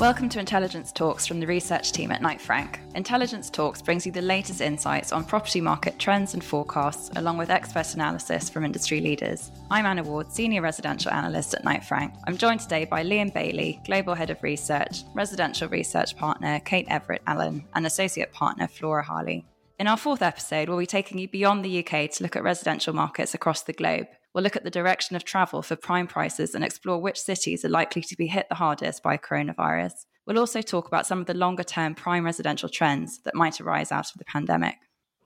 Welcome 0.00 0.30
to 0.30 0.40
Intelligence 0.40 0.92
Talks 0.92 1.26
from 1.26 1.40
the 1.40 1.46
research 1.46 1.92
team 1.92 2.10
at 2.10 2.22
Knight 2.22 2.40
Frank. 2.40 2.80
Intelligence 2.94 3.50
Talks 3.50 3.82
brings 3.82 4.06
you 4.06 4.12
the 4.12 4.22
latest 4.22 4.62
insights 4.62 5.12
on 5.12 5.26
property 5.26 5.60
market 5.60 5.98
trends 5.98 6.32
and 6.32 6.42
forecasts, 6.42 7.10
along 7.16 7.36
with 7.36 7.50
expert 7.50 7.92
analysis 7.92 8.48
from 8.48 8.64
industry 8.64 9.02
leaders. 9.02 9.52
I'm 9.70 9.84
Anna 9.84 10.02
Ward, 10.02 10.32
Senior 10.32 10.62
Residential 10.62 11.12
Analyst 11.12 11.52
at 11.52 11.64
Knight 11.64 11.84
Frank. 11.84 12.14
I'm 12.26 12.38
joined 12.38 12.60
today 12.60 12.86
by 12.86 13.04
Liam 13.04 13.30
Bailey, 13.34 13.78
Global 13.84 14.14
Head 14.14 14.30
of 14.30 14.42
Research, 14.42 15.02
Residential 15.12 15.68
Research 15.68 16.16
Partner 16.16 16.60
Kate 16.60 16.86
Everett 16.88 17.20
Allen, 17.26 17.66
and 17.74 17.84
Associate 17.84 18.32
Partner 18.32 18.68
Flora 18.68 19.02
Harley. 19.02 19.44
In 19.78 19.86
our 19.86 19.98
fourth 19.98 20.22
episode, 20.22 20.70
we'll 20.70 20.78
be 20.78 20.86
taking 20.86 21.18
you 21.18 21.28
beyond 21.28 21.62
the 21.62 21.78
UK 21.78 22.10
to 22.12 22.22
look 22.22 22.36
at 22.36 22.42
residential 22.42 22.94
markets 22.94 23.34
across 23.34 23.60
the 23.64 23.74
globe. 23.74 24.06
We'll 24.34 24.44
look 24.44 24.56
at 24.56 24.64
the 24.64 24.70
direction 24.70 25.16
of 25.16 25.24
travel 25.24 25.60
for 25.62 25.74
prime 25.74 26.06
prices 26.06 26.54
and 26.54 26.62
explore 26.62 27.00
which 27.00 27.20
cities 27.20 27.64
are 27.64 27.68
likely 27.68 28.02
to 28.02 28.16
be 28.16 28.28
hit 28.28 28.48
the 28.48 28.54
hardest 28.54 29.02
by 29.02 29.16
coronavirus. 29.16 29.92
We'll 30.26 30.38
also 30.38 30.62
talk 30.62 30.86
about 30.86 31.06
some 31.06 31.20
of 31.20 31.26
the 31.26 31.34
longer 31.34 31.64
term 31.64 31.94
prime 31.94 32.24
residential 32.24 32.68
trends 32.68 33.20
that 33.24 33.34
might 33.34 33.60
arise 33.60 33.90
out 33.90 34.10
of 34.12 34.18
the 34.18 34.24
pandemic. 34.24 34.76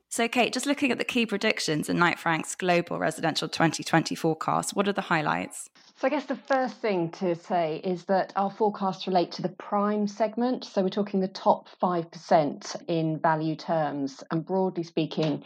So, 0.08 0.28
Kate, 0.28 0.52
just 0.52 0.64
looking 0.64 0.92
at 0.92 0.98
the 0.98 1.04
key 1.04 1.26
predictions 1.26 1.88
in 1.88 1.98
Knight 1.98 2.20
Frank's 2.20 2.54
global 2.54 3.00
residential 3.00 3.48
2020 3.48 4.14
forecast, 4.14 4.76
what 4.76 4.86
are 4.86 4.92
the 4.92 5.00
highlights? 5.00 5.68
So, 5.98 6.06
I 6.06 6.10
guess 6.10 6.26
the 6.26 6.36
first 6.36 6.76
thing 6.76 7.10
to 7.18 7.34
say 7.34 7.80
is 7.82 8.04
that 8.04 8.32
our 8.36 8.50
forecasts 8.50 9.08
relate 9.08 9.32
to 9.32 9.42
the 9.42 9.48
prime 9.48 10.06
segment. 10.06 10.64
So, 10.64 10.82
we're 10.82 10.88
talking 10.88 11.18
the 11.18 11.26
top 11.26 11.66
5% 11.82 12.76
in 12.86 13.18
value 13.18 13.56
terms. 13.56 14.22
And 14.30 14.46
broadly 14.46 14.84
speaking, 14.84 15.42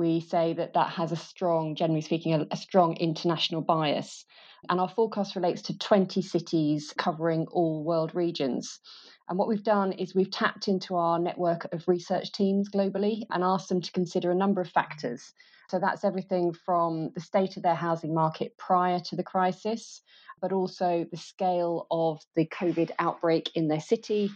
we 0.00 0.18
say 0.18 0.54
that 0.54 0.72
that 0.72 0.88
has 0.88 1.12
a 1.12 1.16
strong, 1.16 1.74
generally 1.74 2.00
speaking, 2.00 2.32
a, 2.32 2.46
a, 2.50 2.56
strong 2.56 2.96
international 2.96 3.60
bias. 3.60 4.24
And 4.70 4.80
our 4.80 4.88
forecast 4.88 5.36
relates 5.36 5.60
to 5.62 5.78
20 5.78 6.22
cities 6.22 6.94
covering 6.96 7.46
all 7.52 7.84
world 7.84 8.14
regions. 8.14 8.80
And 9.28 9.38
what 9.38 9.46
we've 9.46 9.62
done 9.62 9.92
is 9.92 10.14
we've 10.14 10.30
tapped 10.30 10.68
into 10.68 10.96
our 10.96 11.18
network 11.18 11.70
of 11.74 11.86
research 11.86 12.32
teams 12.32 12.70
globally 12.70 13.24
and 13.30 13.44
asked 13.44 13.68
them 13.68 13.82
to 13.82 13.92
consider 13.92 14.30
a 14.30 14.34
number 14.42 14.62
of 14.62 14.70
factors. 14.70 15.34
So 15.68 15.78
that's 15.78 16.02
everything 16.02 16.54
from 16.64 17.10
the 17.14 17.20
state 17.20 17.58
of 17.58 17.62
their 17.62 17.74
housing 17.74 18.14
market 18.14 18.56
prior 18.56 19.00
to 19.00 19.16
the 19.16 19.22
crisis, 19.22 20.00
but 20.40 20.50
also 20.50 21.04
the 21.10 21.18
scale 21.18 21.86
of 21.90 22.22
the 22.36 22.46
COVID 22.46 22.90
outbreak 22.98 23.50
in 23.54 23.68
their 23.68 23.80
city, 23.80 24.30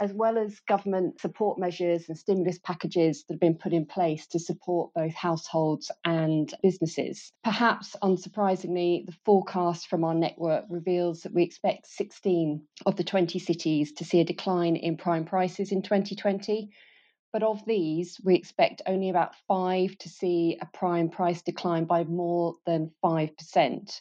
as 0.00 0.12
well 0.12 0.38
as 0.38 0.60
government 0.60 1.20
support 1.20 1.58
measures 1.58 2.08
and 2.08 2.18
stimulus 2.18 2.58
packages 2.58 3.24
that 3.24 3.34
have 3.34 3.40
been 3.40 3.54
put 3.56 3.72
in 3.72 3.86
place 3.86 4.26
to 4.26 4.38
support 4.38 4.92
both 4.94 5.14
households 5.14 5.90
and 6.04 6.52
businesses. 6.62 7.32
Perhaps 7.42 7.96
unsurprisingly, 8.02 9.06
the 9.06 9.14
forecast 9.24 9.88
from 9.88 10.04
our 10.04 10.14
network 10.14 10.64
reveals 10.68 11.22
that 11.22 11.32
we 11.32 11.42
expect 11.42 11.86
16 11.86 12.62
of 12.84 12.96
the 12.96 13.04
20 13.04 13.38
cities 13.38 13.92
to 13.92 14.04
see 14.04 14.20
a 14.20 14.24
decline 14.24 14.76
in 14.76 14.96
prime 14.96 15.24
prices 15.24 15.72
in 15.72 15.82
2020. 15.82 16.70
But 17.32 17.42
of 17.42 17.64
these, 17.66 18.18
we 18.24 18.34
expect 18.34 18.82
only 18.86 19.10
about 19.10 19.34
five 19.48 19.96
to 19.98 20.08
see 20.08 20.58
a 20.60 20.66
prime 20.66 21.10
price 21.10 21.42
decline 21.42 21.84
by 21.84 22.04
more 22.04 22.54
than 22.64 22.92
5%. 23.04 24.00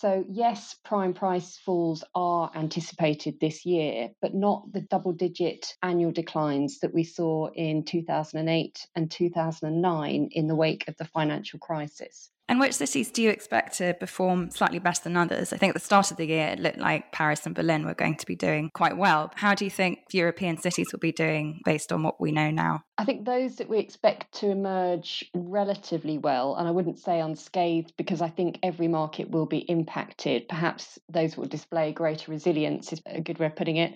So, 0.00 0.24
yes, 0.28 0.76
prime 0.84 1.12
price 1.12 1.56
falls 1.56 2.04
are 2.14 2.52
anticipated 2.54 3.40
this 3.40 3.66
year, 3.66 4.10
but 4.22 4.32
not 4.32 4.72
the 4.72 4.82
double 4.82 5.12
digit 5.12 5.74
annual 5.82 6.12
declines 6.12 6.78
that 6.78 6.94
we 6.94 7.02
saw 7.02 7.48
in 7.48 7.82
2008 7.82 8.86
and 8.94 9.10
2009 9.10 10.28
in 10.30 10.46
the 10.46 10.54
wake 10.54 10.86
of 10.86 10.96
the 10.98 11.04
financial 11.04 11.58
crisis. 11.58 12.30
And 12.48 12.58
which 12.58 12.72
cities 12.72 13.10
do 13.10 13.20
you 13.20 13.28
expect 13.28 13.76
to 13.76 13.92
perform 13.92 14.50
slightly 14.50 14.78
better 14.78 15.02
than 15.04 15.18
others? 15.18 15.52
I 15.52 15.58
think 15.58 15.70
at 15.70 15.74
the 15.74 15.84
start 15.84 16.10
of 16.10 16.16
the 16.16 16.26
year, 16.26 16.48
it 16.48 16.58
looked 16.58 16.78
like 16.78 17.12
Paris 17.12 17.44
and 17.44 17.54
Berlin 17.54 17.84
were 17.84 17.92
going 17.92 18.16
to 18.16 18.24
be 18.24 18.36
doing 18.36 18.70
quite 18.72 18.96
well. 18.96 19.30
How 19.34 19.54
do 19.54 19.66
you 19.66 19.70
think 19.70 19.98
European 20.12 20.56
cities 20.56 20.90
will 20.90 20.98
be 20.98 21.12
doing 21.12 21.60
based 21.66 21.92
on 21.92 22.02
what 22.02 22.18
we 22.18 22.32
know 22.32 22.50
now? 22.50 22.84
I 22.96 23.04
think 23.04 23.26
those 23.26 23.56
that 23.56 23.68
we 23.68 23.78
expect 23.78 24.32
to 24.40 24.48
emerge 24.48 25.30
relatively 25.34 26.16
well, 26.16 26.54
and 26.56 26.66
I 26.66 26.70
wouldn't 26.70 26.98
say 26.98 27.20
unscathed 27.20 27.92
because 27.98 28.22
I 28.22 28.30
think 28.30 28.58
every 28.62 28.88
market 28.88 29.30
will 29.30 29.46
be 29.46 29.58
impacted. 29.58 30.48
Perhaps 30.48 30.98
those 31.10 31.36
will 31.36 31.46
display 31.46 31.92
greater 31.92 32.30
resilience, 32.30 32.94
is 32.94 33.02
a 33.04 33.20
good 33.20 33.38
way 33.38 33.46
of 33.46 33.56
putting 33.56 33.76
it, 33.76 33.92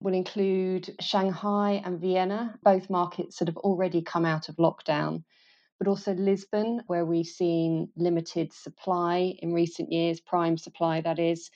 will 0.00 0.14
include 0.14 0.94
Shanghai 1.00 1.82
and 1.84 2.00
Vienna, 2.00 2.56
both 2.62 2.88
markets 2.88 3.38
that 3.38 3.48
have 3.48 3.56
already 3.56 4.00
come 4.00 4.24
out 4.24 4.48
of 4.48 4.56
lockdown 4.56 5.24
but 5.78 5.88
also 5.88 6.14
Lisbon, 6.14 6.82
where 6.86 7.04
we've 7.04 7.26
seen 7.26 7.88
limited 7.96 8.52
supply 8.52 9.34
in 9.40 9.52
recent 9.52 9.92
years, 9.92 10.20
prime 10.20 10.56
supply 10.56 11.00
that 11.00 11.18
is, 11.18 11.50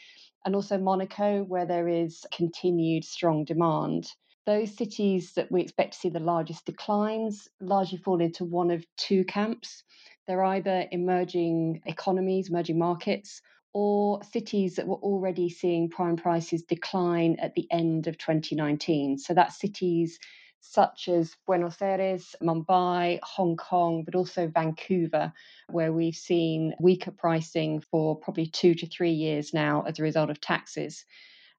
and 0.44 0.54
also 0.54 0.78
Monaco, 0.78 1.42
where 1.44 1.66
there 1.66 1.88
is 1.88 2.26
continued 2.32 3.04
strong 3.04 3.44
demand. 3.44 4.12
Those 4.46 4.74
cities 4.76 5.32
that 5.34 5.50
we 5.52 5.60
expect 5.62 5.92
to 5.92 5.98
see 5.98 6.08
the 6.08 6.20
largest 6.20 6.64
declines 6.64 7.48
largely 7.60 7.98
fall 7.98 8.20
into 8.20 8.44
one 8.44 8.70
of 8.70 8.84
two 8.96 9.24
camps. 9.24 9.84
They're 10.26 10.44
either 10.44 10.86
emerging 10.90 11.82
economies, 11.86 12.48
emerging 12.48 12.78
markets, 12.78 13.42
or 13.72 14.22
cities 14.24 14.76
that 14.76 14.86
were 14.86 14.96
already 14.96 15.48
seeing 15.48 15.88
prime 15.88 16.16
prices 16.16 16.62
decline 16.62 17.36
at 17.40 17.54
the 17.54 17.68
end 17.70 18.06
of 18.06 18.18
2019. 18.18 19.18
So 19.18 19.34
that's 19.34 19.60
cities 19.60 20.18
such 20.60 21.08
as 21.08 21.34
Buenos 21.46 21.80
Aires, 21.82 22.34
Mumbai, 22.42 23.18
Hong 23.22 23.56
Kong, 23.56 24.04
but 24.04 24.14
also 24.14 24.48
Vancouver, 24.48 25.32
where 25.68 25.92
we've 25.92 26.14
seen 26.14 26.74
weaker 26.80 27.10
pricing 27.10 27.82
for 27.90 28.16
probably 28.16 28.46
two 28.46 28.74
to 28.74 28.86
three 28.86 29.12
years 29.12 29.52
now 29.52 29.82
as 29.86 29.98
a 29.98 30.02
result 30.02 30.30
of 30.30 30.40
taxes. 30.40 31.04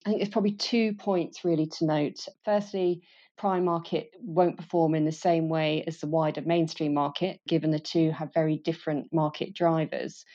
I 0.05 0.09
think 0.09 0.21
there's 0.21 0.29
probably 0.29 0.53
two 0.53 0.93
points 0.93 1.43
really 1.43 1.67
to 1.67 1.85
note. 1.85 2.27
Firstly, 2.45 3.01
prime 3.37 3.65
market 3.65 4.11
won't 4.19 4.57
perform 4.57 4.95
in 4.95 5.05
the 5.05 5.11
same 5.11 5.49
way 5.49 5.83
as 5.87 5.99
the 5.99 6.07
wider 6.07 6.41
mainstream 6.41 6.93
market, 6.93 7.39
given 7.47 7.71
the 7.71 7.79
two 7.79 8.11
have 8.11 8.33
very 8.33 8.57
different 8.57 9.11
market 9.11 9.53
drivers. 9.53 10.25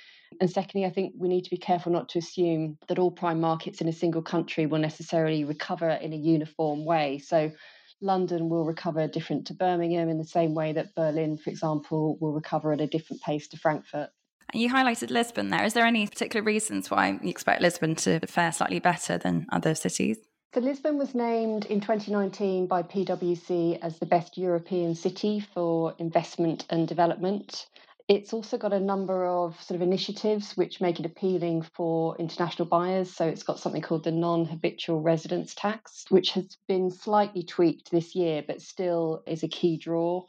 And 0.41 0.51
secondly, 0.51 0.87
I 0.87 0.91
think 0.91 1.15
we 1.17 1.29
need 1.29 1.45
to 1.45 1.51
be 1.51 1.57
careful 1.57 1.93
not 1.93 2.09
to 2.11 2.19
assume 2.19 2.79
that 2.89 2.99
all 2.99 3.11
prime 3.11 3.41
markets 3.41 3.81
in 3.81 3.89
a 3.89 3.93
single 3.93 4.23
country 4.23 4.67
will 4.67 4.81
necessarily 4.81 5.45
recover 5.45 5.89
in 5.91 6.13
a 6.13 6.17
uniform 6.17 6.85
way. 6.85 7.19
So 7.19 7.53
London 8.01 8.49
will 8.49 8.65
recover 8.65 9.07
different 9.07 9.47
to 9.47 9.55
Birmingham 9.55 10.09
in 10.09 10.19
the 10.19 10.25
same 10.25 10.55
way 10.55 10.73
that 10.73 10.95
Berlin, 10.95 11.39
for 11.39 11.51
example, 11.51 12.17
will 12.21 12.33
recover 12.33 12.73
at 12.73 12.81
a 12.81 12.87
different 12.87 13.23
pace 13.23 13.49
to 13.49 13.57
Frankfurt. 13.57 14.11
You 14.55 14.71
highlighted 14.71 15.11
Lisbon 15.11 15.51
there. 15.51 15.65
Is 15.65 15.75
there 15.75 15.87
any 15.87 16.07
particular 16.07 16.45
reasons 16.45 16.91
why 16.91 17.19
you 17.23 17.29
expect 17.29 17.63
Lisbon 17.63 17.95
to 17.97 18.21
fare 18.27 18.53
slightly 18.53 18.79
better 18.79 19.19
than 19.19 19.47
other 19.51 19.75
cities? 19.75 20.19
So, 20.55 20.61
Lisbon 20.61 20.97
was 20.97 21.15
named 21.15 21.67
in 21.67 21.81
2019 21.81 22.67
by 22.67 22.83
PwC 22.83 23.79
as 23.83 23.99
the 23.99 24.07
best 24.07 24.39
European 24.39 24.95
city 24.95 25.41
for 25.41 25.95
investment 25.99 26.65
and 26.71 26.89
development. 26.89 27.67
It's 28.09 28.33
also 28.33 28.57
got 28.57 28.73
a 28.73 28.79
number 28.79 29.27
of 29.27 29.61
sort 29.61 29.75
of 29.75 29.83
initiatives 29.83 30.57
which 30.57 30.81
make 30.81 31.01
it 31.01 31.07
appealing 31.07 31.63
for 31.63 32.17
international 32.19 32.69
buyers. 32.69 33.13
So 33.13 33.27
it's 33.27 33.43
got 33.43 33.59
something 33.59 33.83
called 33.83 34.05
the 34.05 34.13
non 34.13 34.45
habitual 34.45 35.01
residence 35.01 35.57
tax, 35.57 36.05
which 36.09 36.31
has 36.33 36.57
been 36.69 36.93
slightly 36.93 37.43
tweaked 37.43 37.91
this 37.91 38.15
year, 38.15 38.45
but 38.47 38.63
still 38.63 39.25
is 39.27 39.43
a 39.43 39.49
key 39.49 39.77
draw. 39.77 40.25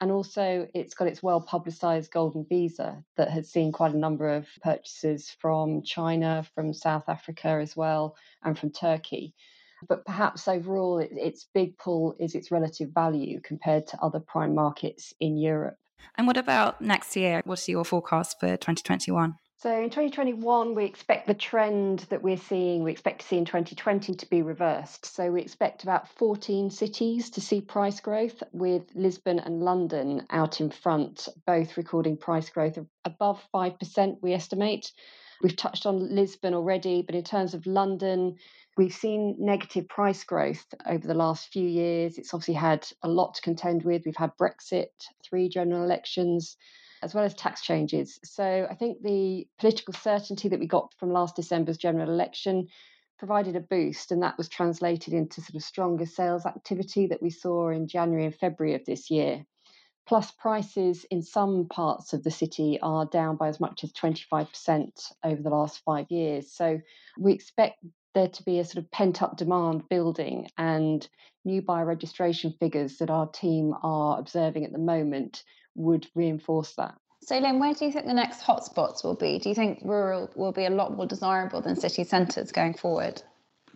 And 0.00 0.10
also, 0.10 0.66
it's 0.74 0.94
got 0.94 1.06
its 1.06 1.22
well 1.22 1.40
publicized 1.40 2.10
golden 2.10 2.46
visa 2.46 3.04
that 3.16 3.30
has 3.30 3.48
seen 3.48 3.70
quite 3.70 3.94
a 3.94 3.98
number 3.98 4.28
of 4.28 4.48
purchases 4.62 5.30
from 5.40 5.82
China, 5.82 6.44
from 6.56 6.74
South 6.74 7.08
Africa 7.08 7.60
as 7.62 7.76
well, 7.76 8.16
and 8.42 8.58
from 8.58 8.72
Turkey. 8.72 9.34
But 9.88 10.04
perhaps 10.04 10.48
overall, 10.48 10.98
its 10.98 11.46
big 11.54 11.78
pull 11.78 12.16
is 12.18 12.34
its 12.34 12.50
relative 12.50 12.90
value 12.92 13.40
compared 13.40 13.86
to 13.88 14.02
other 14.02 14.20
prime 14.20 14.54
markets 14.54 15.14
in 15.20 15.36
Europe. 15.36 15.76
And 16.16 16.26
what 16.26 16.36
about 16.36 16.80
next 16.80 17.16
year? 17.16 17.42
What's 17.44 17.68
your 17.68 17.84
forecast 17.84 18.40
for 18.40 18.56
2021? 18.56 19.34
So 19.62 19.70
in 19.70 19.90
2021, 19.90 20.74
we 20.74 20.86
expect 20.86 21.26
the 21.26 21.34
trend 21.34 22.06
that 22.08 22.22
we're 22.22 22.38
seeing, 22.38 22.82
we 22.82 22.92
expect 22.92 23.20
to 23.20 23.26
see 23.26 23.36
in 23.36 23.44
2020 23.44 24.14
to 24.14 24.26
be 24.30 24.40
reversed. 24.40 25.04
So 25.04 25.30
we 25.30 25.42
expect 25.42 25.82
about 25.82 26.08
14 26.16 26.70
cities 26.70 27.28
to 27.28 27.42
see 27.42 27.60
price 27.60 28.00
growth, 28.00 28.42
with 28.52 28.84
Lisbon 28.94 29.38
and 29.38 29.62
London 29.62 30.26
out 30.30 30.62
in 30.62 30.70
front, 30.70 31.28
both 31.46 31.76
recording 31.76 32.16
price 32.16 32.48
growth 32.48 32.78
above 33.04 33.46
5%, 33.54 34.16
we 34.22 34.32
estimate. 34.32 34.92
We've 35.42 35.56
touched 35.56 35.86
on 35.86 36.14
Lisbon 36.14 36.54
already, 36.54 37.02
but 37.02 37.14
in 37.14 37.24
terms 37.24 37.54
of 37.54 37.66
London, 37.66 38.36
We've 38.76 38.94
seen 38.94 39.36
negative 39.38 39.88
price 39.88 40.24
growth 40.24 40.64
over 40.86 41.06
the 41.06 41.12
last 41.12 41.52
few 41.52 41.68
years. 41.68 42.16
It's 42.18 42.32
obviously 42.32 42.54
had 42.54 42.86
a 43.02 43.08
lot 43.08 43.34
to 43.34 43.42
contend 43.42 43.82
with. 43.82 44.04
We've 44.06 44.16
had 44.16 44.36
Brexit, 44.38 44.88
three 45.22 45.48
general 45.48 45.82
elections, 45.82 46.56
as 47.02 47.12
well 47.12 47.24
as 47.24 47.34
tax 47.34 47.62
changes. 47.62 48.18
So 48.24 48.66
I 48.70 48.74
think 48.74 49.02
the 49.02 49.46
political 49.58 49.92
certainty 49.92 50.48
that 50.48 50.60
we 50.60 50.66
got 50.66 50.94
from 50.98 51.12
last 51.12 51.36
December's 51.36 51.78
general 51.78 52.08
election 52.08 52.68
provided 53.18 53.54
a 53.54 53.60
boost, 53.60 54.12
and 54.12 54.22
that 54.22 54.38
was 54.38 54.48
translated 54.48 55.12
into 55.12 55.42
sort 55.42 55.56
of 55.56 55.62
stronger 55.62 56.06
sales 56.06 56.46
activity 56.46 57.06
that 57.08 57.22
we 57.22 57.28
saw 57.28 57.68
in 57.68 57.86
January 57.86 58.24
and 58.24 58.34
February 58.34 58.74
of 58.74 58.84
this 58.86 59.10
year. 59.10 59.44
Plus, 60.06 60.30
prices 60.32 61.04
in 61.10 61.22
some 61.22 61.66
parts 61.68 62.12
of 62.12 62.24
the 62.24 62.30
city 62.30 62.78
are 62.82 63.06
down 63.06 63.36
by 63.36 63.48
as 63.48 63.60
much 63.60 63.84
as 63.84 63.92
25% 63.92 65.12
over 65.22 65.42
the 65.42 65.50
last 65.50 65.82
five 65.84 66.06
years. 66.10 66.52
So 66.52 66.80
we 67.18 67.32
expect 67.32 67.84
there 68.14 68.28
to 68.28 68.42
be 68.42 68.58
a 68.58 68.64
sort 68.64 68.84
of 68.84 68.90
pent 68.90 69.22
up 69.22 69.36
demand 69.36 69.88
building 69.88 70.48
and 70.58 71.08
new 71.44 71.62
buyer 71.62 71.84
registration 71.84 72.54
figures 72.58 72.98
that 72.98 73.10
our 73.10 73.28
team 73.28 73.74
are 73.82 74.18
observing 74.18 74.64
at 74.64 74.72
the 74.72 74.78
moment 74.78 75.44
would 75.74 76.06
reinforce 76.14 76.74
that. 76.74 76.94
So, 77.22 77.40
Liam, 77.40 77.60
where 77.60 77.74
do 77.74 77.84
you 77.84 77.92
think 77.92 78.06
the 78.06 78.14
next 78.14 78.40
hotspots 78.40 79.04
will 79.04 79.14
be? 79.14 79.38
Do 79.38 79.50
you 79.50 79.54
think 79.54 79.80
rural 79.84 80.30
will 80.34 80.52
be 80.52 80.64
a 80.64 80.70
lot 80.70 80.96
more 80.96 81.06
desirable 81.06 81.60
than 81.60 81.76
city 81.76 82.02
centres 82.02 82.50
going 82.50 82.74
forward? 82.74 83.22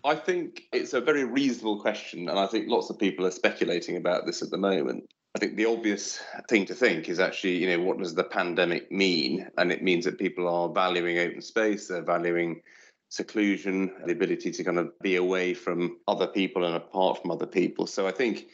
I 0.03 0.15
think 0.15 0.63
it's 0.73 0.95
a 0.95 1.01
very 1.01 1.25
reasonable 1.25 1.81
question, 1.81 2.29
and 2.29 2.39
I 2.39 2.47
think 2.47 2.69
lots 2.69 2.91
of 2.91 2.99
people 2.99 3.27
are 3.27 3.31
speculating 3.31 3.97
about 3.97 4.27
this 4.27 4.43
at 4.43 4.51
the 4.51 4.59
moment. 4.59 5.05
I 5.35 5.41
think 5.41 5.57
the 5.57 5.67
obvious 5.67 6.21
thing 6.49 6.65
to 6.67 6.75
think 6.75 7.09
is 7.09 7.19
actually, 7.19 7.57
you 7.57 7.67
know, 7.67 7.83
what 7.83 7.99
does 7.99 8.15
the 8.15 8.23
pandemic 8.23 8.93
mean? 8.93 9.49
And 9.59 9.73
it 9.73 9.83
means 9.83 10.05
that 10.05 10.17
people 10.19 10.47
are 10.47 10.69
valuing 10.69 11.19
open 11.19 11.43
space, 11.43 11.89
they're 11.89 12.03
valuing 12.03 12.63
seclusion, 13.09 13.93
the 14.07 14.13
ability 14.13 14.53
to 14.53 14.65
kind 14.65 14.79
of 14.79 14.97
be 15.01 15.17
away 15.17 15.53
from 15.53 15.99
other 16.07 16.29
people 16.29 16.65
and 16.65 16.77
apart 16.77 17.21
from 17.21 17.33
other 17.33 17.47
people. 17.47 17.89
So 17.89 18.07
I 18.07 18.13
think 18.13 18.47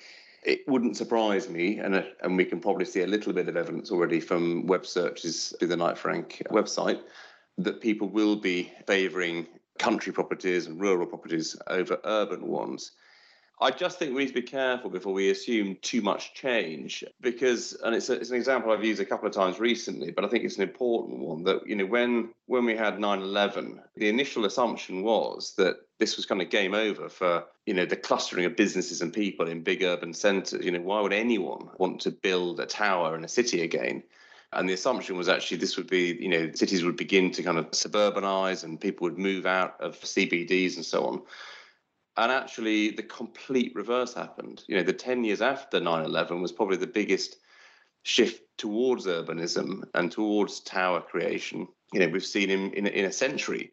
it 0.42 0.66
wouldn't 0.66 0.96
surprise 0.96 1.50
me, 1.50 1.78
and 1.78 2.02
and 2.22 2.36
we 2.36 2.46
can 2.46 2.60
probably 2.60 2.86
see 2.86 3.02
a 3.02 3.06
little 3.06 3.34
bit 3.34 3.48
of 3.48 3.58
evidence 3.58 3.90
already 3.90 4.20
from 4.20 4.66
web 4.66 4.86
searches 4.86 5.54
through 5.58 5.68
the 5.68 5.76
Knight 5.76 5.98
Frank 5.98 6.42
website 6.50 7.00
that 7.58 7.82
people 7.82 8.08
will 8.08 8.36
be 8.36 8.72
favouring 8.86 9.46
country 9.78 10.14
properties 10.14 10.66
and 10.66 10.80
rural 10.80 11.06
properties 11.06 11.56
over 11.66 11.98
urban 12.04 12.46
ones. 12.46 12.92
I 13.62 13.70
just 13.70 13.98
think 13.98 14.14
we 14.14 14.22
need 14.22 14.28
to 14.28 14.34
be 14.34 14.42
careful 14.42 14.88
before 14.88 15.12
we 15.12 15.30
assume 15.30 15.76
too 15.82 16.00
much 16.00 16.32
change 16.32 17.04
because, 17.20 17.76
and 17.84 17.94
it's, 17.94 18.08
a, 18.08 18.14
it's 18.14 18.30
an 18.30 18.36
example 18.36 18.72
I've 18.72 18.84
used 18.84 19.02
a 19.02 19.04
couple 19.04 19.28
of 19.28 19.34
times 19.34 19.60
recently, 19.60 20.10
but 20.10 20.24
I 20.24 20.28
think 20.28 20.44
it's 20.44 20.56
an 20.56 20.62
important 20.62 21.18
one 21.18 21.44
that, 21.44 21.66
you 21.66 21.76
know, 21.76 21.84
when, 21.84 22.30
when 22.46 22.64
we 22.64 22.74
had 22.74 22.98
9 22.98 23.20
11, 23.20 23.80
the 23.96 24.08
initial 24.08 24.46
assumption 24.46 25.02
was 25.02 25.52
that 25.58 25.76
this 25.98 26.16
was 26.16 26.24
kind 26.24 26.40
of 26.40 26.48
game 26.48 26.72
over 26.72 27.10
for, 27.10 27.44
you 27.66 27.74
know, 27.74 27.84
the 27.84 27.96
clustering 27.96 28.46
of 28.46 28.56
businesses 28.56 29.02
and 29.02 29.12
people 29.12 29.46
in 29.46 29.62
big 29.62 29.82
urban 29.82 30.14
centres. 30.14 30.64
You 30.64 30.70
know, 30.70 30.80
why 30.80 31.02
would 31.02 31.12
anyone 31.12 31.68
want 31.76 32.00
to 32.02 32.10
build 32.10 32.60
a 32.60 32.66
tower 32.66 33.14
in 33.14 33.24
a 33.24 33.28
city 33.28 33.60
again? 33.60 34.02
And 34.52 34.68
the 34.68 34.72
assumption 34.72 35.18
was 35.18 35.28
actually 35.28 35.58
this 35.58 35.76
would 35.76 35.88
be, 35.88 36.16
you 36.18 36.28
know, 36.28 36.50
cities 36.54 36.82
would 36.82 36.96
begin 36.96 37.30
to 37.32 37.42
kind 37.42 37.58
of 37.58 37.70
suburbanize 37.72 38.64
and 38.64 38.80
people 38.80 39.04
would 39.04 39.18
move 39.18 39.44
out 39.44 39.76
of 39.80 40.00
CBDs 40.00 40.76
and 40.76 40.84
so 40.84 41.04
on. 41.04 41.22
And 42.20 42.30
actually, 42.30 42.90
the 42.90 43.02
complete 43.02 43.74
reverse 43.74 44.12
happened. 44.12 44.62
You 44.68 44.76
know, 44.76 44.82
the 44.82 44.92
10 44.92 45.24
years 45.24 45.40
after 45.40 45.80
9 45.80 46.04
11 46.04 46.42
was 46.42 46.52
probably 46.52 46.76
the 46.76 46.86
biggest 46.86 47.38
shift 48.02 48.42
towards 48.58 49.06
urbanism 49.06 49.84
and 49.94 50.12
towards 50.12 50.60
tower 50.60 51.00
creation, 51.00 51.66
you 51.94 52.00
know, 52.00 52.08
we've 52.08 52.22
seen 52.22 52.50
in, 52.50 52.74
in, 52.74 52.86
in 52.86 53.06
a 53.06 53.12
century. 53.12 53.72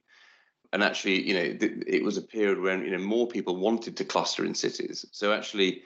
And 0.71 0.81
actually, 0.81 1.27
you 1.27 1.33
know, 1.33 1.57
th- 1.57 1.83
it 1.87 2.03
was 2.05 2.15
a 2.15 2.21
period 2.21 2.61
when, 2.61 2.85
you 2.85 2.91
know, 2.91 3.03
more 3.03 3.27
people 3.27 3.57
wanted 3.57 3.97
to 3.97 4.05
cluster 4.05 4.45
in 4.45 4.55
cities. 4.55 5.05
So 5.11 5.33
actually, 5.33 5.81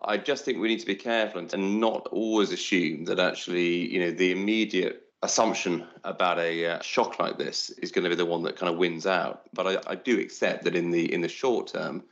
I 0.00 0.18
just 0.18 0.44
think 0.44 0.58
we 0.58 0.68
need 0.68 0.80
to 0.80 0.86
be 0.86 0.94
careful 0.94 1.44
and 1.52 1.80
not 1.80 2.06
always 2.12 2.52
assume 2.52 3.06
that 3.06 3.18
actually, 3.18 3.92
you 3.92 3.98
know, 3.98 4.12
the 4.12 4.30
immediate 4.30 5.07
assumption 5.22 5.86
about 6.04 6.38
a 6.38 6.66
uh, 6.66 6.80
shock 6.80 7.18
like 7.18 7.38
this 7.38 7.70
is 7.70 7.90
going 7.90 8.04
to 8.04 8.10
be 8.10 8.16
the 8.16 8.26
one 8.26 8.42
that 8.42 8.56
kind 8.56 8.72
of 8.72 8.78
wins 8.78 9.06
out. 9.06 9.42
But 9.52 9.66
I, 9.66 9.92
I 9.92 9.94
do 9.96 10.18
accept 10.20 10.64
that 10.64 10.76
in 10.76 10.90
the 10.90 11.12
in 11.12 11.20
the 11.20 11.28
short 11.28 11.68
term, 11.68 12.04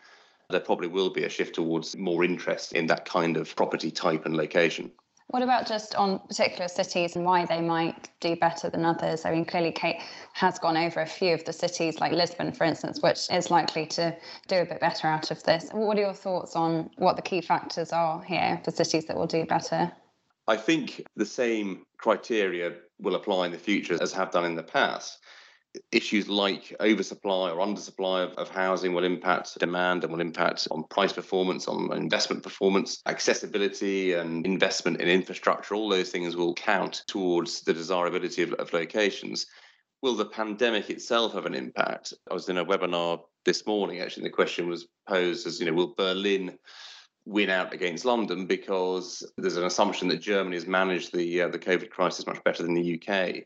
there 0.51 0.61
probably 0.61 0.89
will 0.89 1.11
be 1.11 1.25
a 1.25 1.29
shift 1.29 1.55
towards 1.55 1.97
more 1.97 2.25
interest 2.25 2.73
in 2.73 2.87
that 2.89 3.05
kind 3.05 3.37
of 3.37 3.55
property 3.57 3.91
type 3.91 4.27
and 4.27 4.37
location. 4.37 4.91
What 5.29 5.43
about 5.43 5.67
just 5.67 5.97
on 5.97 6.21
particular 6.21 6.69
cities 6.69 7.17
and 7.17 7.25
why 7.25 7.47
they 7.47 7.61
might 7.61 8.11
do 8.21 8.37
better 8.37 8.71
than 8.71 8.85
others? 8.85 9.25
I 9.25 9.33
mean, 9.33 9.45
clearly 9.45 9.73
Kate 9.73 10.01
has 10.35 10.57
gone 10.61 10.77
over 10.77 11.01
a 11.01 11.07
few 11.07 11.35
of 11.35 11.45
the 11.45 11.53
cities, 11.53 11.99
like 12.01 12.13
Lisbon, 12.13 12.53
for 12.53 12.63
instance, 12.63 13.03
which 13.03 13.29
is 13.33 13.51
likely 13.51 13.87
to 13.87 14.17
do 14.47 14.57
a 14.59 14.65
bit 14.65 14.79
better 14.79 15.09
out 15.09 15.33
of 15.33 15.43
this. 15.43 15.69
What 15.73 15.99
are 15.99 16.03
your 16.03 16.13
thoughts 16.13 16.55
on 16.55 16.91
what 16.97 17.17
the 17.17 17.23
key 17.23 17.41
factors 17.41 17.93
are 17.93 18.23
here 18.23 18.61
for 18.65 18.71
cities 18.71 19.07
that 19.07 19.17
will 19.17 19.27
do 19.27 19.45
better? 19.45 19.93
I 20.49 20.57
think 20.57 21.03
the 21.17 21.27
same 21.27 21.85
criteria 21.99 22.75
will 23.01 23.17
apply 23.17 23.47
in 23.47 23.53
the 23.53 23.59
future 23.59 23.99
as 24.01 24.13
have 24.13 24.31
done 24.31 24.45
in 24.45 24.55
the 24.55 24.63
past. 24.63 25.19
Issues 25.93 26.29
like 26.29 26.75
oversupply 26.81 27.51
or 27.51 27.59
undersupply 27.59 28.25
of, 28.25 28.33
of 28.35 28.49
housing 28.49 28.95
will 28.95 29.05
impact 29.05 29.59
demand 29.59 30.05
and 30.05 30.13
will 30.13 30.21
impact 30.21 30.69
on 30.71 30.85
price 30.85 31.13
performance, 31.13 31.69
on 31.69 31.93
investment 31.93 32.43
performance, 32.43 33.03
accessibility 33.07 34.15
and 34.15 34.47
investment 34.47 35.01
in 35.01 35.09
infrastructure. 35.09 35.75
All 35.75 35.89
those 35.89 36.11
things 36.11 36.37
will 36.37 36.55
count 36.55 37.03
towards 37.07 37.63
the 37.63 37.75
desirability 37.75 38.43
of, 38.43 38.55
of 38.55 38.73
locations. 38.73 39.47
Will 40.01 40.15
the 40.15 40.27
pandemic 40.27 40.89
itself 40.89 41.35
have 41.35 41.47
an 41.47 41.55
impact? 41.55 42.15
I 42.31 42.35
was 42.35 42.49
in 42.49 42.59
a 42.59 42.65
webinar 42.65 43.21
this 43.45 43.67
morning, 43.67 44.01
actually, 44.01 44.23
and 44.23 44.33
the 44.33 44.37
question 44.37 44.69
was 44.69 44.87
posed 45.09 45.47
as, 45.47 45.61
you 45.61 45.67
know, 45.67 45.73
will 45.73 45.95
Berlin 45.95 46.57
win 47.27 47.51
out 47.51 47.75
against 47.75 48.05
London 48.05 48.47
because 48.47 49.25
there's 49.37 49.57
an 49.57 49.65
assumption 49.65 50.09
that 50.09 50.19
Germany 50.19 50.57
has 50.57 50.67
managed 50.67 51.13
the 51.13 51.43
uh, 51.43 51.49
the 51.49 51.59
COVID 51.59 51.91
crisis 51.91 52.27
much 52.27 52.43
better 52.45 52.63
than 52.63 52.75
the 52.75 52.95
UK. 52.95 53.43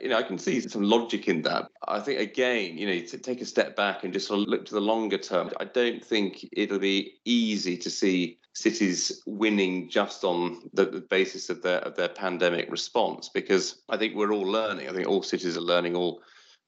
You 0.00 0.10
know, 0.10 0.18
I 0.18 0.22
can 0.22 0.38
see 0.38 0.60
some 0.60 0.82
logic 0.82 1.26
in 1.26 1.40
that. 1.42 1.68
I 1.88 2.00
think 2.00 2.20
again, 2.20 2.76
you 2.76 2.86
know, 2.86 3.06
to 3.06 3.18
take 3.18 3.40
a 3.40 3.46
step 3.46 3.74
back 3.74 4.04
and 4.04 4.12
just 4.12 4.28
sort 4.28 4.40
of 4.40 4.48
look 4.48 4.66
to 4.66 4.74
the 4.74 4.80
longer 4.80 5.16
term. 5.16 5.50
I 5.58 5.64
don't 5.64 6.04
think 6.04 6.46
it'll 6.52 6.78
be 6.78 7.14
easy 7.24 7.78
to 7.78 7.88
see 7.88 8.38
cities 8.54 9.22
winning 9.26 9.88
just 9.88 10.22
on 10.22 10.68
the, 10.74 10.84
the 10.84 11.00
basis 11.00 11.48
of 11.48 11.62
their 11.62 11.78
of 11.78 11.96
their 11.96 12.10
pandemic 12.10 12.70
response 12.70 13.30
because 13.30 13.82
I 13.88 13.96
think 13.96 14.14
we're 14.14 14.32
all 14.32 14.46
learning. 14.46 14.88
I 14.88 14.92
think 14.92 15.08
all 15.08 15.22
cities 15.22 15.56
are 15.56 15.62
learning. 15.62 15.96
All 15.96 16.20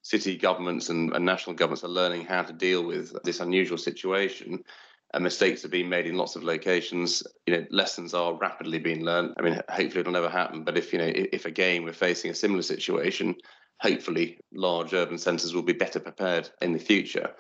city 0.03 0.39
governments 0.39 0.89
and, 0.89 1.13
and 1.13 1.27
national 1.27 1.57
governments 1.57 1.85
are 1.85 1.89
learning 1.89 2.25
how 2.25 2.43
to 2.43 2.53
deal 2.55 2.83
with 2.87 3.15
this 3.25 3.41
unusual 3.41 3.77
situation 3.77 4.65
and 5.15 5.25
mistakes 5.25 5.65
are 5.65 5.69
being 5.69 5.89
made 5.89 6.07
in 6.07 6.17
lots 6.17 6.37
of 6.37 6.45
locations. 6.45 7.23
You 7.47 7.57
know, 7.57 7.67
lessons 7.71 8.13
are 8.13 8.35
rapidly 8.35 8.79
being 8.79 9.05
learned. 9.05 9.35
I 9.39 9.43
mean, 9.43 9.55
hopefully 9.69 10.01
it'll 10.01 10.13
never 10.13 10.29
happen. 10.29 10.65
But 10.65 10.77
if 10.77 10.93
you 10.93 10.99
know, 10.99 11.11
if 11.15 11.47
again 11.47 11.85
we're 11.85 11.93
facing 11.93 12.31
a 12.31 12.35
similar 12.35 12.63
situation, 12.63 13.37
hopefully 13.81 14.39
large 14.53 14.93
urban 14.93 15.19
centres 15.19 15.55
will 15.55 15.63
be 15.63 15.73
better 15.73 16.01
prepared 16.01 16.51
in 16.61 16.73
the 16.73 16.79
future. 16.79 17.31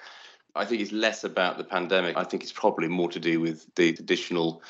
I 0.55 0.65
think 0.65 0.81
it's 0.81 0.93
less 0.93 1.25
about 1.25 1.59
the 1.59 1.65
pandemic. 1.65 2.17
I 2.17 2.25
think 2.25 2.43
it's 2.43 2.53
probably 2.53 2.89
more 2.89 3.11
to 3.11 3.21
do 3.21 3.41
with 3.41 3.67
the 3.75 3.91
additional 3.91 4.63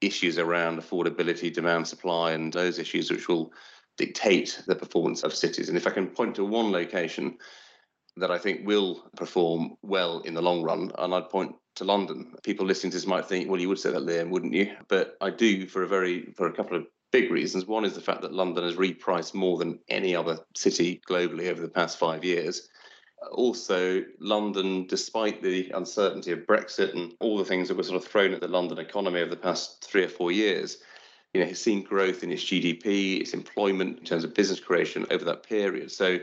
issues 0.00 0.38
around 0.38 0.80
affordability, 0.80 1.52
demand, 1.52 1.88
supply, 1.88 2.32
and 2.32 2.52
those 2.52 2.78
issues 2.78 3.10
which 3.10 3.28
will 3.28 3.52
dictate 3.96 4.62
the 4.66 4.74
performance 4.74 5.22
of 5.22 5.34
cities. 5.34 5.68
And 5.68 5.76
if 5.76 5.86
I 5.86 5.90
can 5.90 6.06
point 6.06 6.36
to 6.36 6.44
one 6.44 6.72
location 6.72 7.38
that 8.16 8.30
I 8.30 8.38
think 8.38 8.66
will 8.66 9.02
perform 9.16 9.76
well 9.82 10.20
in 10.20 10.34
the 10.34 10.42
long 10.42 10.62
run, 10.62 10.92
and 10.98 11.14
I'd 11.14 11.30
point 11.30 11.54
to 11.76 11.84
London. 11.84 12.34
People 12.42 12.66
listening 12.66 12.92
to 12.92 12.96
this 12.96 13.06
might 13.06 13.26
think, 13.26 13.48
well, 13.48 13.60
you 13.60 13.68
would 13.68 13.78
say 13.78 13.90
that, 13.90 14.06
Liam, 14.06 14.30
wouldn't 14.30 14.54
you? 14.54 14.74
But 14.88 15.16
I 15.20 15.30
do 15.30 15.66
for 15.66 15.82
a 15.82 15.88
very 15.88 16.32
for 16.36 16.46
a 16.46 16.52
couple 16.52 16.76
of 16.76 16.86
big 17.10 17.30
reasons. 17.30 17.66
One 17.66 17.84
is 17.84 17.94
the 17.94 18.00
fact 18.00 18.22
that 18.22 18.32
London 18.32 18.64
has 18.64 18.76
repriced 18.76 19.34
more 19.34 19.58
than 19.58 19.78
any 19.88 20.14
other 20.14 20.38
city 20.56 21.00
globally 21.08 21.48
over 21.48 21.60
the 21.60 21.68
past 21.68 21.98
five 21.98 22.24
years. 22.24 22.68
Also, 23.32 24.04
London, 24.20 24.86
despite 24.86 25.42
the 25.42 25.70
uncertainty 25.70 26.32
of 26.32 26.40
Brexit 26.40 26.92
and 26.92 27.14
all 27.20 27.38
the 27.38 27.44
things 27.44 27.68
that 27.68 27.76
were 27.76 27.82
sort 27.82 28.02
of 28.02 28.08
thrown 28.08 28.34
at 28.34 28.40
the 28.40 28.48
London 28.48 28.78
economy 28.78 29.20
over 29.20 29.30
the 29.30 29.36
past 29.36 29.84
three 29.84 30.04
or 30.04 30.08
four 30.08 30.30
years, 30.30 30.78
you 31.32 31.40
know, 31.40 31.46
has 31.46 31.60
seen 31.60 31.82
growth 31.82 32.22
in 32.22 32.30
its 32.30 32.44
GDP, 32.44 33.20
its 33.20 33.32
employment 33.32 33.98
in 33.98 34.04
terms 34.04 34.24
of 34.24 34.34
business 34.34 34.60
creation 34.60 35.06
over 35.10 35.24
that 35.24 35.42
period. 35.42 35.90
So 35.90 36.18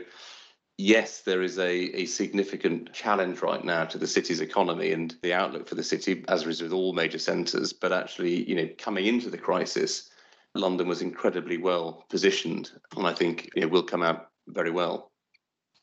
yes, 0.78 1.20
there 1.20 1.42
is 1.42 1.58
a, 1.58 1.70
a 1.70 2.06
significant 2.06 2.92
challenge 2.92 3.42
right 3.42 3.64
now 3.64 3.84
to 3.84 3.98
the 3.98 4.06
city's 4.06 4.40
economy 4.40 4.92
and 4.92 5.16
the 5.22 5.32
outlook 5.32 5.68
for 5.68 5.74
the 5.74 5.82
city, 5.82 6.24
as 6.28 6.46
is 6.46 6.62
with 6.62 6.72
all 6.72 6.92
major 6.92 7.18
centres. 7.18 7.72
But 7.72 7.92
actually, 7.92 8.48
you 8.48 8.56
know, 8.56 8.68
coming 8.78 9.06
into 9.06 9.30
the 9.30 9.38
crisis, 9.38 10.10
London 10.54 10.88
was 10.88 11.02
incredibly 11.02 11.56
well 11.56 12.04
positioned, 12.08 12.70
and 12.96 13.06
I 13.06 13.14
think 13.14 13.50
it 13.56 13.70
will 13.70 13.82
come 13.82 14.02
out 14.02 14.28
very 14.48 14.70
well. 14.70 15.10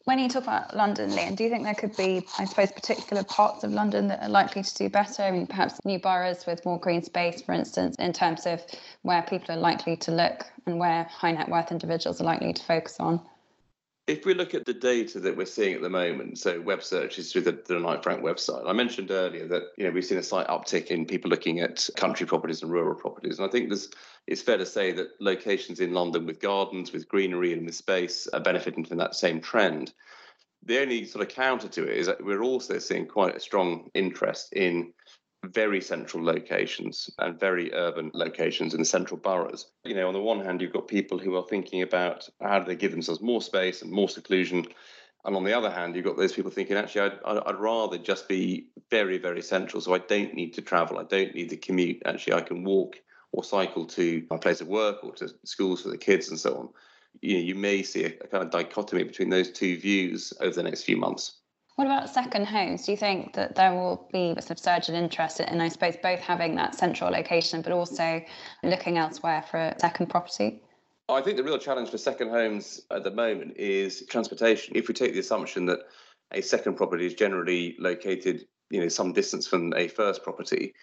When 0.06 0.18
you 0.18 0.30
talk 0.30 0.44
about 0.44 0.76
London, 0.76 1.12
Liam, 1.12 1.36
do 1.36 1.44
you 1.44 1.50
think 1.50 1.66
there 1.66 1.76
could 1.76 1.96
be, 1.96 2.26
I 2.40 2.46
suppose, 2.46 2.72
particular 2.72 3.24
parts 3.24 3.64
of 3.64 3.72
London 3.72 4.08
that 4.08 4.24
are 4.24 4.30
likely 4.30 4.64
to 4.64 4.76
do 4.76 4.90
better? 4.90 5.24
I 5.24 5.30
mean, 5.30 5.46
perhaps 5.46 5.80
new 5.86 6.00
boroughs 6.00 6.46
with 6.48 6.66
more 6.66 6.80
green 6.80 7.04
space, 7.04 7.42
for 7.42 7.52
instance, 7.52 7.96
in 8.00 8.14
terms 8.14 8.46
of 8.46 8.64
where 9.04 9.22
people 9.24 9.54
are 9.54 9.60
likely 9.60 9.98
to 9.98 10.12
look 10.12 10.46
and 10.66 10.80
where 10.80 11.04
high 11.04 11.34
net 11.34 11.50
worth 11.50 11.72
individuals 11.72 12.22
are 12.22 12.24
likely 12.24 12.54
to 12.54 12.64
focus 12.64 12.96
on? 13.00 13.22
If 14.10 14.26
we 14.26 14.34
look 14.34 14.56
at 14.56 14.66
the 14.66 14.74
data 14.74 15.20
that 15.20 15.38
we're 15.38 15.46
seeing 15.46 15.76
at 15.76 15.82
the 15.84 15.90
moment, 15.90 16.40
so 16.40 16.60
web 16.62 16.84
searches 16.84 17.32
through 17.32 17.44
the, 17.44 17.60
the 17.68 17.80
Knight 17.80 18.02
Frank 18.02 18.24
website, 18.24 18.68
I 18.68 18.74
mentioned 18.74 19.12
earlier 19.12 19.48
that 19.48 19.66
you 19.78 19.84
know 19.84 19.92
we've 19.92 20.04
seen 20.04 20.18
a 20.18 20.24
slight 20.24 20.48
uptick 20.48 20.88
in 20.88 21.06
people 21.06 21.30
looking 21.30 21.60
at 21.60 21.88
country 21.96 22.26
properties 22.26 22.64
and 22.64 22.72
rural 22.72 22.96
properties, 22.96 23.38
and 23.38 23.48
I 23.48 23.52
think 23.52 23.70
there's 23.70 23.90
it's 24.26 24.42
fair 24.42 24.58
to 24.58 24.66
say 24.66 24.92
that 24.94 25.10
locations 25.20 25.80
in 25.80 25.94
London 25.94 26.26
with 26.26 26.40
gardens, 26.40 26.92
with 26.92 27.08
greenery, 27.08 27.54
and 27.54 27.66
with 27.68 27.76
space 27.76 28.28
are 28.34 28.40
benefiting 28.40 28.84
from 28.84 28.98
that 28.98 29.14
same 29.14 29.40
trend. 29.42 29.94
The 30.66 30.82
only 30.82 31.06
sort 31.06 31.26
of 31.26 31.34
counter 31.34 31.68
to 31.68 31.84
it 31.84 31.96
is 31.96 32.08
that 32.08 32.24
we're 32.24 32.44
also 32.44 32.80
seeing 32.80 33.06
quite 33.06 33.36
a 33.36 33.40
strong 33.40 33.92
interest 33.94 34.54
in 34.54 34.92
very 35.46 35.82
central 35.82 36.24
locations 36.24 37.10
and 37.20 37.40
very 37.40 37.74
urban 37.74 38.12
locations 38.14 38.74
in 38.74 38.80
the 38.80 38.86
central 38.86 39.18
boroughs. 39.18 39.68
You 39.84 39.96
know, 39.96 40.08
on 40.08 40.14
the 40.14 40.22
one 40.22 40.44
hand, 40.44 40.62
you've 40.62 40.74
got 40.74 40.88
people 40.88 41.18
who 41.18 41.36
are 41.36 41.48
thinking 41.48 41.82
about 41.82 42.28
how 42.42 42.60
do 42.60 42.66
they 42.66 42.76
give 42.76 42.92
themselves 42.92 43.22
more 43.22 43.42
space 43.42 43.82
and 43.82 43.92
more 43.92 44.10
seclusion. 44.10 44.66
And 45.26 45.36
on 45.36 45.44
the 45.44 45.58
other 45.58 45.72
hand, 45.72 45.96
you've 45.96 46.06
got 46.06 46.18
those 46.18 46.34
people 46.34 46.52
thinking, 46.52 46.78
actually, 46.78 47.12
I'd, 47.26 47.40
I'd 47.46 47.60
rather 47.60 47.98
just 47.98 48.28
be 48.28 48.68
very, 48.90 49.18
very 49.18 49.42
central. 49.42 49.82
So 49.82 49.94
I 49.94 50.00
don't 50.00 50.34
need 50.34 50.54
to 50.56 50.62
travel. 50.62 50.98
I 50.98 51.04
don't 51.04 51.34
need 51.34 51.50
the 51.50 51.58
commute. 51.58 52.02
Actually, 52.06 52.34
I 52.34 52.42
can 52.42 52.64
walk 52.64 52.98
or 53.32 53.44
cycle 53.44 53.86
to 53.86 54.26
my 54.30 54.38
place 54.38 54.62
of 54.62 54.68
work 54.68 55.04
or 55.04 55.14
to 55.16 55.30
schools 55.46 55.84
for 55.84 55.90
the 55.90 55.98
kids 55.98 56.30
and 56.30 56.40
so 56.40 56.58
on. 56.58 56.70
You, 57.22 57.36
know, 57.36 57.44
you 57.44 57.56
may 57.56 57.84
see 57.84 58.06
a, 58.06 58.08
a 58.08 58.28
kind 58.28 58.44
of 58.44 58.52
dichotomy 58.52 59.04
between 59.04 59.30
those 59.30 59.52
two 59.52 59.78
views 59.78 60.34
over 60.42 60.54
the 60.54 60.64
next 60.64 60.84
few 60.84 60.98
months. 60.98 61.40
What 61.80 61.86
about 61.86 62.10
second 62.10 62.46
homes? 62.46 62.86
Do 62.86 62.92
you 62.92 62.98
think 62.98 63.36
that 63.36 63.56
there 63.56 63.74
will 63.74 64.06
be 64.12 64.36
a 64.36 64.42
surge 64.42 64.90
in 64.90 64.96
interest 64.96 65.40
in, 65.40 65.62
I 65.62 65.70
suppose, 65.70 65.96
both 66.04 66.20
having 66.20 66.56
that 66.56 66.76
central 66.76 67.10
location, 67.10 67.62
but 67.62 67.72
also 67.72 68.22
looking 68.64 68.98
elsewhere 68.98 69.46
for 69.50 69.58
a 69.58 69.80
second 69.80 70.08
property? 70.08 70.62
I 71.08 71.22
think 71.22 71.38
the 71.38 71.44
real 71.46 71.58
challenge 71.58 71.90
for 71.90 71.98
second 71.98 72.32
homes 72.32 72.82
at 72.92 73.06
the 73.06 73.12
moment 73.12 73.56
is 73.56 74.06
transportation. 74.10 74.76
If 74.76 74.90
we 74.90 74.94
take 74.94 75.14
the 75.14 75.20
assumption 75.20 75.68
that 75.68 75.80
a 76.34 76.42
second 76.42 76.76
property 76.76 77.06
is 77.06 77.14
generally 77.14 77.78
located, 77.80 78.46
you 78.70 78.82
know, 78.82 78.90
some 78.90 79.14
distance 79.14 79.48
from 79.48 79.74
a 79.74 79.88
first 79.88 80.22
property, 80.22 80.74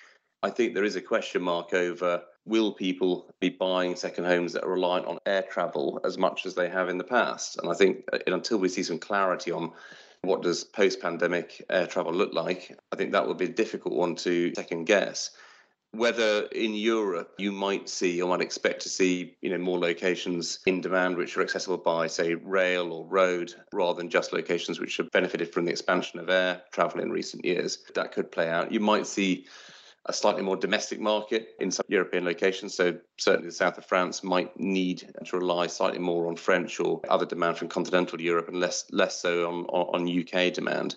I 0.43 0.49
think 0.49 0.73
there 0.73 0.85
is 0.85 0.97
a 0.97 1.03
question 1.03 1.43
mark 1.43 1.75
over 1.75 2.23
will 2.47 2.73
people 2.73 3.29
be 3.39 3.51
buying 3.51 3.97
second 3.97 4.25
homes 4.25 4.55
that 4.55 4.65
are 4.65 4.71
reliant 4.71 5.05
on 5.05 5.19
air 5.27 5.43
travel 5.43 6.01
as 6.05 6.17
much 6.17 6.47
as 6.47 6.55
they 6.55 6.71
have 6.71 6.89
in 6.89 6.97
the 6.97 7.05
past? 7.05 7.59
And 7.59 7.71
I 7.71 7.75
think 7.75 8.05
uh, 8.15 8.19
until 8.27 8.57
we 8.57 8.71
see 8.71 8.83
some 8.83 8.99
clarity 8.99 9.53
on 9.53 9.73
what 10.27 10.43
does 10.43 10.65
post-pandemic 10.65 11.65
air 11.71 11.87
travel 11.87 12.13
look 12.13 12.35
like, 12.35 12.77
I 12.93 12.97
think 12.97 13.13
that 13.13 13.27
would 13.27 13.39
be 13.39 13.47
a 13.47 13.49
difficult 13.49 13.95
one 13.95 14.17
to 14.17 14.53
second 14.55 14.85
guess. 14.85 15.31
Whether 15.93 16.43
in 16.53 16.75
Europe 16.75 17.35
you 17.39 17.53
might 17.53 17.89
see 17.89 18.21
or 18.21 18.29
might 18.29 18.43
expect 18.43 18.83
to 18.83 18.89
see, 18.91 19.37
you 19.41 19.51
know, 19.51 19.59
more 19.59 19.79
locations 19.79 20.59
in 20.67 20.83
demand 20.83 21.17
which 21.17 21.37
are 21.37 21.43
accessible 21.43 21.79
by, 21.79 22.07
say, 22.09 22.35
rail 22.35 22.93
or 22.93 23.07
road, 23.07 23.55
rather 23.73 23.97
than 23.97 24.11
just 24.11 24.33
locations 24.33 24.79
which 24.79 24.99
have 24.99 25.11
benefited 25.11 25.55
from 25.55 25.65
the 25.65 25.71
expansion 25.71 26.21
of 26.21 26.29
air 26.29 26.61
travel 26.73 27.01
in 27.01 27.11
recent 27.11 27.45
years, 27.45 27.79
that 27.95 28.13
could 28.13 28.31
play 28.31 28.51
out. 28.51 28.73
You 28.73 28.81
might 28.81 29.07
see 29.07 29.47
a 30.07 30.13
slightly 30.13 30.43
more 30.43 30.57
domestic 30.57 31.01
market 31.01 31.55
in 31.61 31.71
some 31.71 31.85
European 31.89 32.25
locations. 32.25 32.75
So 32.75 32.97
certainly 33.19 33.49
the 33.49 33.55
south 33.55 33.77
of 33.77 33.85
France 33.85 34.23
might 34.23 34.59
need 34.59 35.13
to 35.25 35.37
rely 35.37 35.67
slightly 35.67 35.99
more 35.99 36.29
on 36.29 36.37
French 36.37 36.79
or 36.81 37.01
other 37.09 37.27
demand 37.27 37.59
from 37.59 37.69
continental 37.69 38.21
Europe 38.21 38.49
and 38.49 38.61
less 38.61 38.87
less 38.93 39.21
so 39.21 39.49
on, 39.49 39.65
on 39.67 40.21
UK 40.21 40.53
demand. 40.53 40.97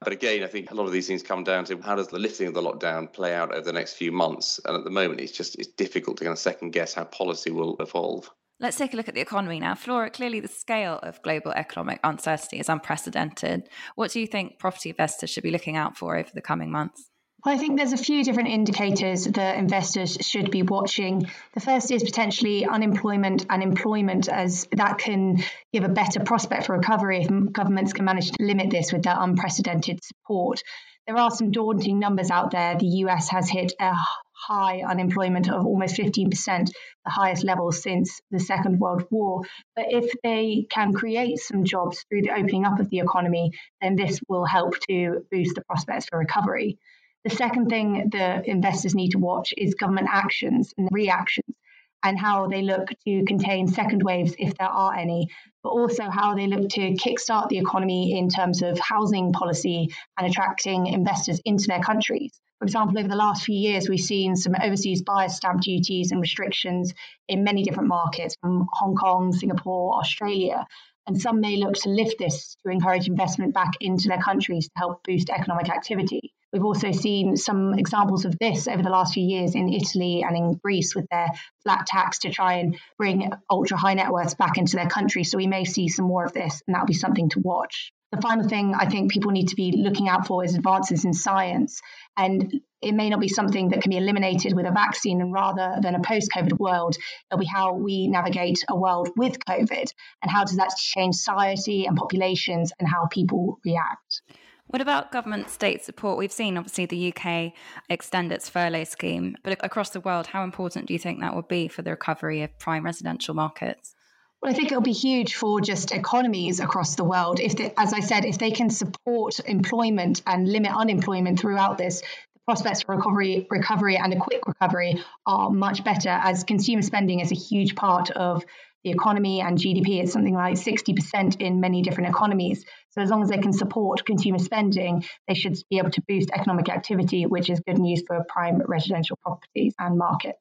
But 0.00 0.12
again, 0.12 0.44
I 0.44 0.46
think 0.46 0.70
a 0.70 0.74
lot 0.74 0.86
of 0.86 0.92
these 0.92 1.08
things 1.08 1.24
come 1.24 1.42
down 1.42 1.64
to 1.64 1.80
how 1.80 1.96
does 1.96 2.08
the 2.08 2.20
lifting 2.20 2.46
of 2.46 2.54
the 2.54 2.62
lockdown 2.62 3.12
play 3.12 3.34
out 3.34 3.52
over 3.52 3.64
the 3.64 3.72
next 3.72 3.94
few 3.94 4.12
months? 4.12 4.60
And 4.64 4.76
at 4.76 4.84
the 4.84 4.90
moment, 4.90 5.20
it's 5.20 5.32
just 5.32 5.58
it's 5.58 5.68
difficult 5.68 6.18
to 6.18 6.24
kind 6.24 6.32
of 6.32 6.38
second 6.38 6.70
guess 6.70 6.94
how 6.94 7.04
policy 7.04 7.50
will 7.50 7.76
evolve. 7.80 8.30
Let's 8.60 8.76
take 8.76 8.92
a 8.92 8.96
look 8.96 9.08
at 9.08 9.14
the 9.14 9.20
economy 9.20 9.60
now. 9.60 9.74
Flora, 9.74 10.10
clearly 10.10 10.40
the 10.40 10.48
scale 10.48 10.98
of 11.02 11.22
global 11.22 11.52
economic 11.52 12.00
uncertainty 12.02 12.58
is 12.58 12.68
unprecedented. 12.68 13.68
What 13.94 14.10
do 14.10 14.20
you 14.20 14.26
think 14.26 14.58
property 14.58 14.90
investors 14.90 15.30
should 15.30 15.44
be 15.44 15.52
looking 15.52 15.76
out 15.76 15.96
for 15.96 16.16
over 16.16 16.30
the 16.32 16.40
coming 16.40 16.70
months? 16.70 17.10
Well, 17.48 17.56
I 17.56 17.60
think 17.60 17.78
there's 17.78 17.94
a 17.94 17.96
few 17.96 18.24
different 18.24 18.50
indicators 18.50 19.24
that 19.24 19.56
investors 19.56 20.18
should 20.20 20.50
be 20.50 20.62
watching. 20.62 21.30
The 21.54 21.60
first 21.60 21.90
is 21.90 22.04
potentially 22.04 22.66
unemployment 22.66 23.46
and 23.48 23.62
employment, 23.62 24.28
as 24.28 24.68
that 24.72 24.98
can 24.98 25.42
give 25.72 25.82
a 25.82 25.88
better 25.88 26.20
prospect 26.20 26.66
for 26.66 26.76
recovery 26.76 27.22
if 27.22 27.52
governments 27.52 27.94
can 27.94 28.04
manage 28.04 28.32
to 28.32 28.44
limit 28.44 28.68
this 28.68 28.92
with 28.92 29.04
their 29.04 29.16
unprecedented 29.18 30.04
support. 30.04 30.60
There 31.06 31.16
are 31.16 31.30
some 31.30 31.50
daunting 31.50 31.98
numbers 31.98 32.30
out 32.30 32.50
there. 32.50 32.76
The 32.76 32.86
US 33.06 33.30
has 33.30 33.48
hit 33.48 33.72
a 33.80 33.94
high 34.34 34.82
unemployment 34.86 35.48
of 35.48 35.64
almost 35.64 35.96
15%, 35.96 36.30
the 36.66 37.10
highest 37.10 37.44
level 37.44 37.72
since 37.72 38.20
the 38.30 38.40
Second 38.40 38.78
World 38.78 39.06
War. 39.10 39.40
But 39.74 39.86
if 39.88 40.12
they 40.22 40.66
can 40.68 40.92
create 40.92 41.38
some 41.38 41.64
jobs 41.64 42.04
through 42.10 42.24
the 42.24 42.38
opening 42.38 42.66
up 42.66 42.78
of 42.78 42.90
the 42.90 42.98
economy, 42.98 43.52
then 43.80 43.96
this 43.96 44.20
will 44.28 44.44
help 44.44 44.78
to 44.90 45.24
boost 45.30 45.54
the 45.54 45.64
prospects 45.64 46.08
for 46.10 46.18
recovery. 46.18 46.78
The 47.24 47.30
second 47.30 47.68
thing 47.68 48.10
the 48.10 48.48
investors 48.48 48.94
need 48.94 49.10
to 49.10 49.18
watch 49.18 49.52
is 49.56 49.74
government 49.74 50.08
actions 50.10 50.72
and 50.78 50.88
reactions 50.92 51.54
and 52.02 52.18
how 52.18 52.46
they 52.46 52.62
look 52.62 52.90
to 53.06 53.24
contain 53.24 53.66
second 53.66 54.02
waves 54.02 54.34
if 54.38 54.56
there 54.56 54.68
are 54.68 54.94
any, 54.94 55.28
but 55.62 55.70
also 55.70 56.04
how 56.04 56.34
they 56.34 56.46
look 56.46 56.68
to 56.70 56.92
kickstart 56.94 57.48
the 57.48 57.58
economy 57.58 58.16
in 58.16 58.28
terms 58.28 58.62
of 58.62 58.78
housing 58.78 59.32
policy 59.32 59.88
and 60.16 60.28
attracting 60.28 60.86
investors 60.86 61.40
into 61.44 61.66
their 61.66 61.80
countries. 61.80 62.40
For 62.60 62.64
example, 62.64 62.98
over 62.98 63.08
the 63.08 63.16
last 63.16 63.44
few 63.44 63.56
years, 63.56 63.88
we've 63.88 64.00
seen 64.00 64.36
some 64.36 64.54
overseas 64.60 65.02
buyers 65.02 65.34
stamp 65.34 65.60
duties 65.60 66.12
and 66.12 66.20
restrictions 66.20 66.92
in 67.28 67.44
many 67.44 67.62
different 67.62 67.88
markets 67.88 68.36
from 68.40 68.68
Hong 68.72 68.94
Kong, 68.94 69.32
Singapore, 69.32 69.98
Australia. 69.98 70.66
And 71.06 71.20
some 71.20 71.40
may 71.40 71.56
look 71.56 71.74
to 71.74 71.88
lift 71.88 72.18
this 72.18 72.56
to 72.64 72.70
encourage 72.70 73.08
investment 73.08 73.54
back 73.54 73.72
into 73.80 74.08
their 74.08 74.20
countries 74.20 74.66
to 74.66 74.72
help 74.76 75.02
boost 75.04 75.30
economic 75.30 75.68
activity. 75.68 76.32
We've 76.52 76.64
also 76.64 76.92
seen 76.92 77.36
some 77.36 77.74
examples 77.74 78.24
of 78.24 78.38
this 78.38 78.68
over 78.68 78.82
the 78.82 78.88
last 78.88 79.12
few 79.12 79.24
years 79.24 79.54
in 79.54 79.68
Italy 79.68 80.24
and 80.26 80.36
in 80.36 80.54
Greece 80.54 80.94
with 80.94 81.06
their 81.10 81.28
flat 81.62 81.86
tax 81.86 82.20
to 82.20 82.30
try 82.30 82.54
and 82.54 82.78
bring 82.96 83.30
ultra 83.50 83.76
high 83.76 83.94
net 83.94 84.10
worths 84.10 84.34
back 84.34 84.56
into 84.56 84.76
their 84.76 84.88
country. 84.88 85.24
So 85.24 85.36
we 85.36 85.46
may 85.46 85.64
see 85.64 85.88
some 85.88 86.06
more 86.06 86.24
of 86.24 86.32
this, 86.32 86.62
and 86.66 86.74
that'll 86.74 86.86
be 86.86 86.94
something 86.94 87.28
to 87.30 87.40
watch. 87.40 87.92
The 88.12 88.22
final 88.22 88.48
thing 88.48 88.74
I 88.74 88.86
think 88.86 89.12
people 89.12 89.32
need 89.32 89.48
to 89.48 89.56
be 89.56 89.72
looking 89.76 90.08
out 90.08 90.26
for 90.26 90.42
is 90.42 90.54
advances 90.54 91.04
in 91.04 91.12
science. 91.12 91.82
And 92.16 92.62
it 92.80 92.92
may 92.92 93.10
not 93.10 93.20
be 93.20 93.28
something 93.28 93.68
that 93.68 93.82
can 93.82 93.90
be 93.90 93.98
eliminated 93.98 94.54
with 94.54 94.64
a 94.64 94.70
vaccine, 94.70 95.20
and 95.20 95.32
rather 95.32 95.76
than 95.82 95.94
a 95.94 96.00
post 96.00 96.30
COVID 96.34 96.58
world, 96.58 96.96
it'll 97.30 97.40
be 97.40 97.44
how 97.44 97.74
we 97.74 98.08
navigate 98.08 98.64
a 98.70 98.76
world 98.76 99.10
with 99.16 99.38
COVID 99.40 99.92
and 100.22 100.30
how 100.30 100.44
does 100.44 100.56
that 100.56 100.74
change 100.78 101.16
society 101.16 101.84
and 101.84 101.98
populations 101.98 102.72
and 102.78 102.88
how 102.88 103.06
people 103.06 103.58
react. 103.66 104.22
What 104.68 104.82
about 104.82 105.12
government 105.12 105.48
state 105.48 105.82
support? 105.82 106.18
We've 106.18 106.30
seen 106.30 106.58
obviously 106.58 106.84
the 106.84 107.14
UK 107.14 107.52
extend 107.88 108.32
its 108.32 108.50
furlough 108.50 108.84
scheme, 108.84 109.34
but 109.42 109.58
across 109.64 109.90
the 109.90 110.00
world, 110.00 110.26
how 110.26 110.44
important 110.44 110.86
do 110.86 110.92
you 110.92 110.98
think 110.98 111.20
that 111.20 111.34
will 111.34 111.40
be 111.40 111.68
for 111.68 111.80
the 111.80 111.92
recovery 111.92 112.42
of 112.42 112.58
prime 112.58 112.84
residential 112.84 113.34
markets? 113.34 113.94
Well, 114.42 114.52
I 114.52 114.54
think 114.54 114.70
it'll 114.70 114.82
be 114.82 114.92
huge 114.92 115.36
for 115.36 115.62
just 115.62 115.90
economies 115.90 116.60
across 116.60 116.96
the 116.96 117.04
world. 117.04 117.40
If, 117.40 117.56
they, 117.56 117.72
as 117.78 117.94
I 117.94 118.00
said, 118.00 118.26
if 118.26 118.36
they 118.36 118.50
can 118.50 118.68
support 118.68 119.40
employment 119.40 120.20
and 120.26 120.46
limit 120.46 120.72
unemployment 120.76 121.40
throughout 121.40 121.78
this, 121.78 122.02
the 122.02 122.40
prospects 122.44 122.82
for 122.82 122.94
recovery, 122.94 123.46
recovery 123.50 123.96
and 123.96 124.12
a 124.12 124.16
quick 124.16 124.46
recovery 124.46 125.02
are 125.26 125.48
much 125.48 125.82
better. 125.82 126.10
As 126.10 126.44
consumer 126.44 126.82
spending 126.82 127.20
is 127.20 127.32
a 127.32 127.34
huge 127.34 127.74
part 127.74 128.10
of 128.10 128.44
the 128.84 128.90
economy 128.90 129.40
and 129.40 129.58
GDP 129.58 130.02
is 130.02 130.12
something 130.12 130.34
like 130.34 130.54
60% 130.54 131.40
in 131.40 131.60
many 131.60 131.82
different 131.82 132.08
economies. 132.08 132.64
So 132.90 133.02
as 133.02 133.10
long 133.10 133.22
as 133.22 133.28
they 133.28 133.38
can 133.38 133.52
support 133.52 134.04
consumer 134.04 134.38
spending, 134.38 135.04
they 135.26 135.34
should 135.34 135.56
be 135.68 135.78
able 135.78 135.90
to 135.90 136.02
boost 136.06 136.30
economic 136.32 136.68
activity, 136.68 137.26
which 137.26 137.50
is 137.50 137.60
good 137.66 137.78
news 137.78 138.02
for 138.06 138.24
prime 138.28 138.60
residential 138.66 139.18
properties 139.22 139.74
and 139.78 139.98
markets. 139.98 140.38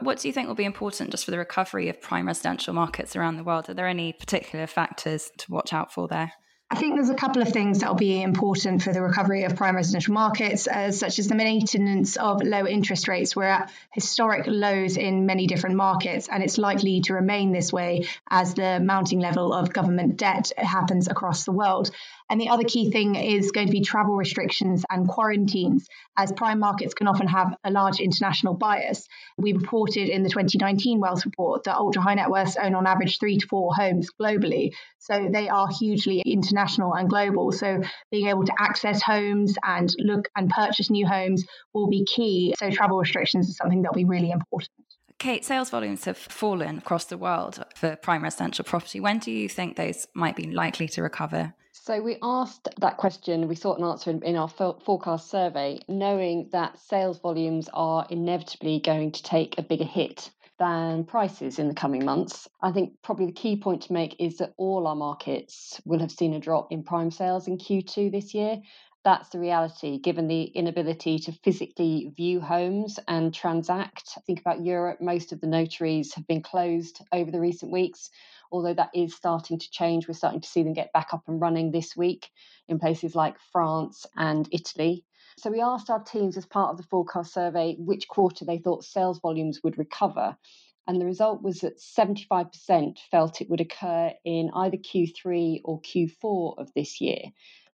What 0.00 0.18
do 0.20 0.28
you 0.28 0.32
think 0.32 0.46
will 0.46 0.54
be 0.54 0.64
important 0.64 1.10
just 1.10 1.24
for 1.24 1.32
the 1.32 1.38
recovery 1.38 1.88
of 1.88 2.00
prime 2.00 2.28
residential 2.28 2.72
markets 2.72 3.16
around 3.16 3.36
the 3.36 3.42
world? 3.42 3.68
Are 3.68 3.74
there 3.74 3.88
any 3.88 4.12
particular 4.12 4.68
factors 4.68 5.30
to 5.38 5.50
watch 5.50 5.72
out 5.72 5.92
for 5.92 6.06
there? 6.06 6.32
I 6.70 6.76
think 6.76 6.96
there's 6.96 7.08
a 7.08 7.14
couple 7.14 7.40
of 7.40 7.48
things 7.48 7.78
that 7.78 7.88
will 7.88 7.96
be 7.96 8.20
important 8.20 8.82
for 8.82 8.92
the 8.92 9.00
recovery 9.00 9.44
of 9.44 9.56
prime 9.56 9.74
residential 9.74 10.12
markets, 10.12 10.68
uh, 10.68 10.92
such 10.92 11.18
as 11.18 11.26
the 11.26 11.34
maintenance 11.34 12.16
of 12.16 12.42
low 12.42 12.66
interest 12.66 13.08
rates. 13.08 13.34
We're 13.34 13.44
at 13.44 13.72
historic 13.90 14.46
lows 14.46 14.98
in 14.98 15.24
many 15.24 15.46
different 15.46 15.76
markets, 15.76 16.28
and 16.30 16.42
it's 16.42 16.58
likely 16.58 17.00
to 17.02 17.14
remain 17.14 17.52
this 17.52 17.72
way 17.72 18.06
as 18.28 18.52
the 18.52 18.80
mounting 18.80 19.18
level 19.18 19.54
of 19.54 19.72
government 19.72 20.18
debt 20.18 20.52
happens 20.58 21.08
across 21.08 21.46
the 21.46 21.52
world. 21.52 21.90
And 22.30 22.40
the 22.40 22.50
other 22.50 22.64
key 22.64 22.90
thing 22.90 23.14
is 23.14 23.52
going 23.52 23.68
to 23.68 23.72
be 23.72 23.80
travel 23.80 24.14
restrictions 24.14 24.84
and 24.90 25.08
quarantines, 25.08 25.86
as 26.16 26.30
prime 26.32 26.58
markets 26.58 26.92
can 26.92 27.08
often 27.08 27.26
have 27.26 27.56
a 27.64 27.70
large 27.70 28.00
international 28.00 28.54
bias. 28.54 29.08
We 29.38 29.54
reported 29.54 30.10
in 30.10 30.22
the 30.22 30.28
2019 30.28 31.00
Wealth 31.00 31.24
Report 31.24 31.64
that 31.64 31.76
ultra 31.76 32.02
high 32.02 32.14
net 32.14 32.30
worths 32.30 32.56
own 32.56 32.74
on 32.74 32.86
average 32.86 33.18
three 33.18 33.38
to 33.38 33.46
four 33.46 33.74
homes 33.74 34.10
globally. 34.20 34.72
So 34.98 35.28
they 35.32 35.48
are 35.48 35.68
hugely 35.68 36.20
international 36.20 36.94
and 36.94 37.08
global. 37.08 37.52
So 37.52 37.82
being 38.10 38.28
able 38.28 38.44
to 38.44 38.52
access 38.58 39.00
homes 39.00 39.56
and 39.62 39.90
look 39.98 40.28
and 40.36 40.50
purchase 40.50 40.90
new 40.90 41.06
homes 41.06 41.44
will 41.72 41.88
be 41.88 42.04
key. 42.04 42.54
So 42.58 42.70
travel 42.70 42.98
restrictions 42.98 43.48
is 43.48 43.56
something 43.56 43.82
that 43.82 43.92
will 43.92 44.02
be 44.02 44.04
really 44.04 44.30
important. 44.30 44.70
Kate, 45.18 45.44
sales 45.44 45.70
volumes 45.70 46.04
have 46.04 46.16
fallen 46.16 46.78
across 46.78 47.06
the 47.06 47.18
world 47.18 47.64
for 47.74 47.96
prime 47.96 48.22
residential 48.22 48.64
property. 48.64 49.00
When 49.00 49.18
do 49.18 49.32
you 49.32 49.48
think 49.48 49.76
those 49.76 50.06
might 50.14 50.36
be 50.36 50.44
likely 50.44 50.88
to 50.88 51.02
recover? 51.02 51.54
So 51.88 52.02
we 52.02 52.18
asked 52.22 52.68
that 52.80 52.98
question, 52.98 53.48
we 53.48 53.54
sought 53.54 53.78
an 53.78 53.84
answer 53.84 54.10
in, 54.10 54.22
in 54.22 54.36
our 54.36 54.46
forecast 54.46 55.30
survey, 55.30 55.80
knowing 55.88 56.50
that 56.52 56.78
sales 56.78 57.18
volumes 57.18 57.70
are 57.72 58.06
inevitably 58.10 58.80
going 58.80 59.12
to 59.12 59.22
take 59.22 59.56
a 59.56 59.62
bigger 59.62 59.86
hit 59.86 60.30
than 60.58 61.04
prices 61.04 61.58
in 61.58 61.66
the 61.66 61.74
coming 61.74 62.04
months. 62.04 62.46
I 62.60 62.72
think 62.72 63.00
probably 63.00 63.24
the 63.24 63.32
key 63.32 63.56
point 63.56 63.84
to 63.84 63.94
make 63.94 64.16
is 64.18 64.36
that 64.36 64.52
all 64.58 64.86
our 64.86 64.96
markets 64.96 65.80
will 65.86 66.00
have 66.00 66.12
seen 66.12 66.34
a 66.34 66.38
drop 66.38 66.70
in 66.70 66.82
prime 66.82 67.10
sales 67.10 67.48
in 67.48 67.56
Q2 67.56 68.12
this 68.12 68.34
year. 68.34 68.60
that's 69.02 69.30
the 69.30 69.38
reality 69.38 69.98
given 69.98 70.28
the 70.28 70.42
inability 70.42 71.18
to 71.20 71.32
physically 71.32 72.12
view 72.14 72.38
homes 72.38 72.98
and 73.08 73.32
transact. 73.32 74.18
Think 74.26 74.40
about 74.40 74.62
Europe, 74.62 75.00
most 75.00 75.32
of 75.32 75.40
the 75.40 75.46
notaries 75.46 76.12
have 76.12 76.26
been 76.26 76.42
closed 76.42 77.00
over 77.12 77.30
the 77.30 77.40
recent 77.40 77.72
weeks, 77.72 78.10
although 78.52 78.74
that 78.74 78.90
is 78.94 79.14
starting 79.14 79.58
to 79.58 79.70
change. 79.70 80.06
We're 80.06 80.14
starting 80.14 80.40
to 80.40 80.48
see 80.48 80.62
them 80.62 80.72
get 80.72 80.92
back 80.92 81.08
up 81.12 81.22
and 81.28 81.40
running 81.40 81.70
this 81.70 81.96
week 81.96 82.30
in 82.68 82.78
places 82.78 83.14
like 83.14 83.36
France 83.52 84.06
and 84.16 84.48
Italy. 84.52 85.04
So 85.36 85.50
we 85.50 85.60
asked 85.60 85.90
our 85.90 86.02
teams 86.02 86.36
as 86.36 86.46
part 86.46 86.70
of 86.70 86.76
the 86.76 86.88
forecast 86.90 87.32
survey 87.32 87.76
which 87.78 88.08
quarter 88.08 88.44
they 88.44 88.58
thought 88.58 88.84
sales 88.84 89.20
volumes 89.20 89.60
would 89.62 89.78
recover. 89.78 90.36
And 90.86 91.00
the 91.00 91.06
result 91.06 91.42
was 91.42 91.60
that 91.60 91.78
75% 91.78 92.98
felt 93.10 93.40
it 93.40 93.50
would 93.50 93.60
occur 93.60 94.12
in 94.24 94.50
either 94.54 94.78
Q3 94.78 95.60
or 95.64 95.80
Q4 95.82 96.58
of 96.58 96.72
this 96.74 97.00
year 97.00 97.20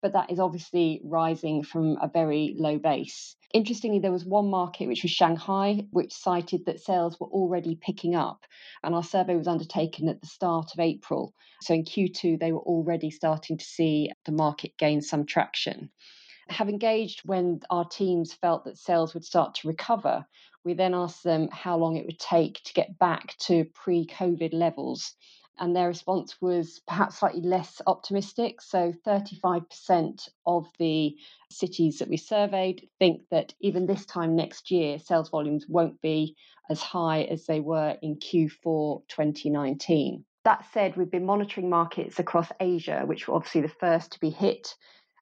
but 0.01 0.13
that 0.13 0.31
is 0.31 0.39
obviously 0.39 1.01
rising 1.03 1.63
from 1.63 1.97
a 2.01 2.07
very 2.07 2.55
low 2.57 2.77
base. 2.77 3.35
Interestingly, 3.53 3.99
there 3.99 4.11
was 4.11 4.25
one 4.25 4.49
market, 4.49 4.87
which 4.87 5.03
was 5.03 5.11
Shanghai, 5.11 5.85
which 5.91 6.13
cited 6.13 6.65
that 6.65 6.79
sales 6.79 7.19
were 7.19 7.27
already 7.27 7.75
picking 7.75 8.15
up. 8.15 8.45
And 8.83 8.95
our 8.95 9.03
survey 9.03 9.35
was 9.35 9.47
undertaken 9.47 10.07
at 10.07 10.21
the 10.21 10.27
start 10.27 10.71
of 10.73 10.79
April. 10.79 11.33
So 11.61 11.73
in 11.73 11.83
Q2, 11.83 12.39
they 12.39 12.51
were 12.51 12.61
already 12.61 13.11
starting 13.11 13.57
to 13.57 13.65
see 13.65 14.11
the 14.25 14.31
market 14.31 14.77
gain 14.77 15.01
some 15.01 15.25
traction. 15.25 15.89
Have 16.49 16.69
engaged 16.69 17.21
when 17.25 17.59
our 17.69 17.85
teams 17.85 18.33
felt 18.33 18.65
that 18.65 18.77
sales 18.77 19.13
would 19.13 19.25
start 19.25 19.55
to 19.55 19.67
recover. 19.67 20.25
We 20.63 20.73
then 20.73 20.93
asked 20.93 21.23
them 21.23 21.49
how 21.51 21.77
long 21.77 21.97
it 21.97 22.05
would 22.05 22.19
take 22.19 22.61
to 22.65 22.73
get 22.73 22.97
back 22.97 23.35
to 23.39 23.65
pre 23.73 24.05
COVID 24.05 24.53
levels 24.53 25.15
and 25.59 25.75
their 25.75 25.87
response 25.87 26.41
was 26.41 26.81
perhaps 26.87 27.19
slightly 27.19 27.41
less 27.41 27.81
optimistic. 27.85 28.61
So 28.61 28.93
35% 29.05 30.29
of 30.45 30.67
the 30.79 31.15
cities 31.49 31.99
that 31.99 32.09
we 32.09 32.17
surveyed 32.17 32.87
think 32.99 33.23
that 33.31 33.53
even 33.59 33.85
this 33.85 34.05
time 34.05 34.35
next 34.35 34.71
year, 34.71 34.97
sales 34.99 35.29
volumes 35.29 35.65
won't 35.67 36.01
be 36.01 36.35
as 36.69 36.81
high 36.81 37.23
as 37.23 37.45
they 37.45 37.59
were 37.59 37.97
in 38.01 38.15
Q4 38.15 39.01
2019. 39.07 40.25
That 40.43 40.65
said, 40.73 40.97
we've 40.97 41.11
been 41.11 41.25
monitoring 41.25 41.69
markets 41.69 42.17
across 42.17 42.49
Asia, 42.59 43.03
which 43.05 43.27
were 43.27 43.35
obviously 43.35 43.61
the 43.61 43.67
first 43.67 44.13
to 44.13 44.19
be 44.19 44.31
hit. 44.31 44.75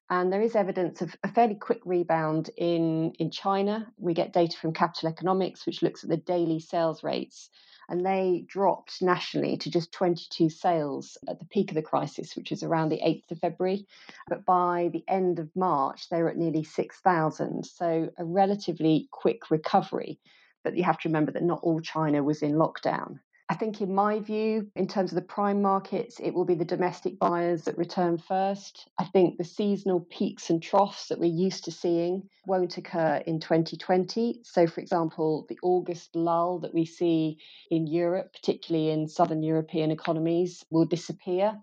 And 0.08 0.32
there 0.32 0.40
is 0.42 0.56
evidence 0.56 1.02
of 1.02 1.14
a 1.22 1.28
fairly 1.28 1.54
quick 1.54 1.80
rebound 1.84 2.50
in, 2.56 3.12
in 3.18 3.30
China. 3.30 3.86
We 3.96 4.14
get 4.14 4.32
data 4.32 4.56
from 4.56 4.72
Capital 4.72 5.08
Economics, 5.08 5.66
which 5.66 5.82
looks 5.82 6.02
at 6.02 6.10
the 6.10 6.16
daily 6.16 6.58
sales 6.58 7.04
rates 7.04 7.50
and 7.90 8.06
they 8.06 8.44
dropped 8.46 9.02
nationally 9.02 9.56
to 9.58 9.70
just 9.70 9.92
22 9.92 10.48
sales 10.48 11.18
at 11.28 11.40
the 11.40 11.44
peak 11.46 11.72
of 11.72 11.74
the 11.74 11.82
crisis, 11.82 12.36
which 12.36 12.52
is 12.52 12.62
around 12.62 12.88
the 12.88 13.02
8th 13.04 13.32
of 13.32 13.40
February. 13.40 13.84
But 14.28 14.46
by 14.46 14.90
the 14.92 15.04
end 15.08 15.40
of 15.40 15.50
March, 15.56 16.08
they 16.08 16.22
were 16.22 16.30
at 16.30 16.36
nearly 16.36 16.62
6,000. 16.62 17.66
So 17.66 18.08
a 18.16 18.24
relatively 18.24 19.08
quick 19.10 19.50
recovery. 19.50 20.20
But 20.62 20.76
you 20.76 20.84
have 20.84 20.98
to 20.98 21.08
remember 21.08 21.32
that 21.32 21.42
not 21.42 21.60
all 21.62 21.80
China 21.80 22.22
was 22.22 22.42
in 22.42 22.52
lockdown. 22.52 23.18
I 23.50 23.54
think, 23.54 23.80
in 23.80 23.92
my 23.92 24.20
view, 24.20 24.70
in 24.76 24.86
terms 24.86 25.10
of 25.10 25.16
the 25.16 25.22
prime 25.22 25.60
markets, 25.60 26.20
it 26.20 26.30
will 26.32 26.44
be 26.44 26.54
the 26.54 26.64
domestic 26.64 27.18
buyers 27.18 27.64
that 27.64 27.76
return 27.76 28.16
first. 28.16 28.88
I 28.96 29.02
think 29.02 29.38
the 29.38 29.44
seasonal 29.44 30.06
peaks 30.08 30.50
and 30.50 30.62
troughs 30.62 31.08
that 31.08 31.18
we're 31.18 31.34
used 31.34 31.64
to 31.64 31.72
seeing 31.72 32.28
won't 32.46 32.78
occur 32.78 33.16
in 33.26 33.40
2020. 33.40 34.42
So, 34.44 34.68
for 34.68 34.80
example, 34.80 35.46
the 35.48 35.58
August 35.64 36.14
lull 36.14 36.60
that 36.60 36.72
we 36.72 36.84
see 36.84 37.38
in 37.72 37.88
Europe, 37.88 38.32
particularly 38.32 38.90
in 38.90 39.08
southern 39.08 39.42
European 39.42 39.90
economies, 39.90 40.64
will 40.70 40.86
disappear 40.86 41.58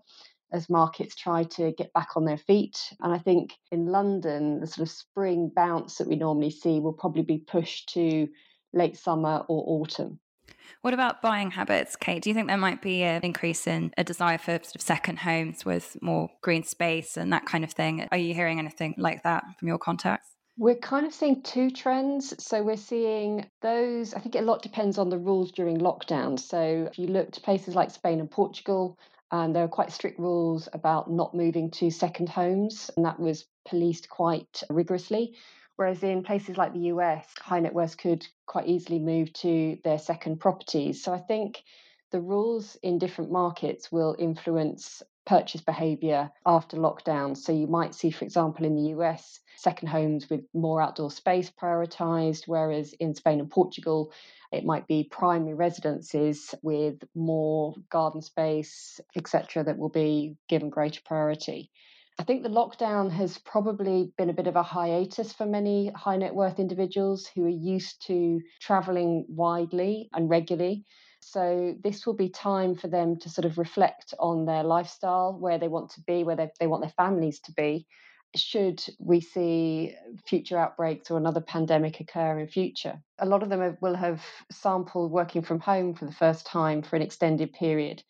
as 0.52 0.68
markets 0.68 1.16
try 1.16 1.44
to 1.44 1.72
get 1.72 1.94
back 1.94 2.18
on 2.18 2.26
their 2.26 2.36
feet. 2.36 2.92
And 3.00 3.14
I 3.14 3.18
think 3.18 3.54
in 3.72 3.86
London, 3.86 4.60
the 4.60 4.66
sort 4.66 4.86
of 4.86 4.94
spring 4.94 5.50
bounce 5.56 5.96
that 5.96 6.08
we 6.08 6.16
normally 6.16 6.50
see 6.50 6.80
will 6.80 6.92
probably 6.92 7.22
be 7.22 7.38
pushed 7.38 7.94
to 7.94 8.28
late 8.74 8.98
summer 8.98 9.46
or 9.48 9.80
autumn. 9.80 10.20
What 10.82 10.94
about 10.94 11.22
buying 11.22 11.50
habits, 11.50 11.96
Kate? 11.96 12.22
Do 12.22 12.30
you 12.30 12.34
think 12.34 12.48
there 12.48 12.56
might 12.56 12.82
be 12.82 13.02
an 13.02 13.22
increase 13.22 13.66
in 13.66 13.92
a 13.98 14.04
desire 14.04 14.38
for 14.38 14.52
sort 14.52 14.76
of 14.76 14.80
second 14.80 15.18
homes 15.18 15.64
with 15.64 15.96
more 16.00 16.30
green 16.40 16.62
space 16.62 17.16
and 17.16 17.32
that 17.32 17.46
kind 17.46 17.64
of 17.64 17.72
thing? 17.72 18.06
Are 18.12 18.18
you 18.18 18.34
hearing 18.34 18.58
anything 18.58 18.94
like 18.96 19.22
that 19.22 19.44
from 19.58 19.68
your 19.68 19.78
contacts? 19.78 20.30
We're 20.56 20.76
kind 20.76 21.06
of 21.06 21.14
seeing 21.14 21.42
two 21.42 21.70
trends. 21.70 22.34
So 22.44 22.62
we're 22.62 22.76
seeing 22.76 23.48
those, 23.62 24.12
I 24.14 24.20
think 24.20 24.34
a 24.34 24.40
lot 24.40 24.62
depends 24.62 24.98
on 24.98 25.08
the 25.08 25.18
rules 25.18 25.52
during 25.52 25.78
lockdown. 25.78 26.38
So 26.38 26.88
if 26.90 26.98
you 26.98 27.06
look 27.06 27.30
to 27.32 27.40
places 27.40 27.74
like 27.74 27.90
Spain 27.90 28.18
and 28.18 28.30
Portugal, 28.30 28.98
and 29.30 29.54
there 29.54 29.62
are 29.62 29.68
quite 29.68 29.92
strict 29.92 30.18
rules 30.18 30.68
about 30.72 31.10
not 31.10 31.34
moving 31.34 31.70
to 31.72 31.90
second 31.90 32.28
homes, 32.28 32.90
and 32.96 33.04
that 33.04 33.20
was 33.20 33.44
policed 33.68 34.08
quite 34.08 34.62
rigorously. 34.70 35.34
Whereas 35.78 36.02
in 36.02 36.24
places 36.24 36.56
like 36.56 36.72
the 36.72 36.90
US, 36.94 37.24
high 37.38 37.60
net 37.60 37.72
worth 37.72 37.96
could 37.96 38.26
quite 38.46 38.66
easily 38.66 38.98
move 38.98 39.32
to 39.34 39.78
their 39.84 40.00
second 40.00 40.40
properties. 40.40 41.04
So 41.04 41.14
I 41.14 41.20
think 41.20 41.62
the 42.10 42.20
rules 42.20 42.76
in 42.82 42.98
different 42.98 43.30
markets 43.30 43.92
will 43.92 44.16
influence 44.18 45.04
purchase 45.24 45.60
behavior 45.60 46.32
after 46.44 46.78
lockdown. 46.78 47.36
So 47.36 47.52
you 47.52 47.68
might 47.68 47.94
see, 47.94 48.10
for 48.10 48.24
example, 48.24 48.64
in 48.66 48.74
the 48.74 48.90
US, 48.96 49.38
second 49.56 49.86
homes 49.86 50.28
with 50.28 50.40
more 50.52 50.82
outdoor 50.82 51.12
space 51.12 51.48
prioritized, 51.48 52.48
whereas 52.48 52.92
in 52.94 53.14
Spain 53.14 53.38
and 53.38 53.48
Portugal, 53.48 54.12
it 54.50 54.64
might 54.64 54.88
be 54.88 55.04
primary 55.04 55.54
residences 55.54 56.56
with 56.60 57.04
more 57.14 57.76
garden 57.88 58.20
space, 58.20 58.98
etc., 59.14 59.62
that 59.62 59.78
will 59.78 59.90
be 59.90 60.34
given 60.48 60.70
greater 60.70 61.02
priority. 61.04 61.70
I 62.20 62.24
think 62.24 62.42
the 62.42 62.48
lockdown 62.48 63.12
has 63.12 63.38
probably 63.38 64.12
been 64.18 64.28
a 64.28 64.34
bit 64.34 64.48
of 64.48 64.56
a 64.56 64.62
hiatus 64.62 65.32
for 65.32 65.46
many 65.46 65.92
high 65.94 66.16
net 66.16 66.34
worth 66.34 66.58
individuals 66.58 67.28
who 67.28 67.44
are 67.44 67.48
used 67.48 68.04
to 68.08 68.40
traveling 68.60 69.24
widely 69.28 70.10
and 70.12 70.28
regularly. 70.28 70.84
So, 71.20 71.76
this 71.82 72.06
will 72.06 72.14
be 72.14 72.28
time 72.28 72.74
for 72.74 72.88
them 72.88 73.18
to 73.20 73.28
sort 73.28 73.44
of 73.44 73.56
reflect 73.56 74.14
on 74.18 74.46
their 74.46 74.64
lifestyle, 74.64 75.38
where 75.38 75.58
they 75.58 75.68
want 75.68 75.90
to 75.90 76.00
be, 76.02 76.24
where 76.24 76.34
they, 76.34 76.50
they 76.58 76.66
want 76.66 76.82
their 76.82 76.92
families 76.96 77.38
to 77.40 77.52
be. 77.52 77.86
Should 78.34 78.84
we 78.98 79.20
see 79.20 79.94
future 80.26 80.58
outbreaks 80.58 81.10
or 81.10 81.18
another 81.18 81.40
pandemic 81.40 82.00
occur 82.00 82.40
in 82.40 82.48
future? 82.48 83.00
A 83.20 83.26
lot 83.26 83.42
of 83.42 83.48
them 83.48 83.60
have, 83.60 83.78
will 83.80 83.94
have 83.94 84.24
sampled 84.50 85.12
working 85.12 85.42
from 85.42 85.60
home 85.60 85.94
for 85.94 86.04
the 86.04 86.12
first 86.12 86.46
time 86.46 86.82
for 86.82 86.96
an 86.96 87.02
extended 87.02 87.52
period 87.52 88.02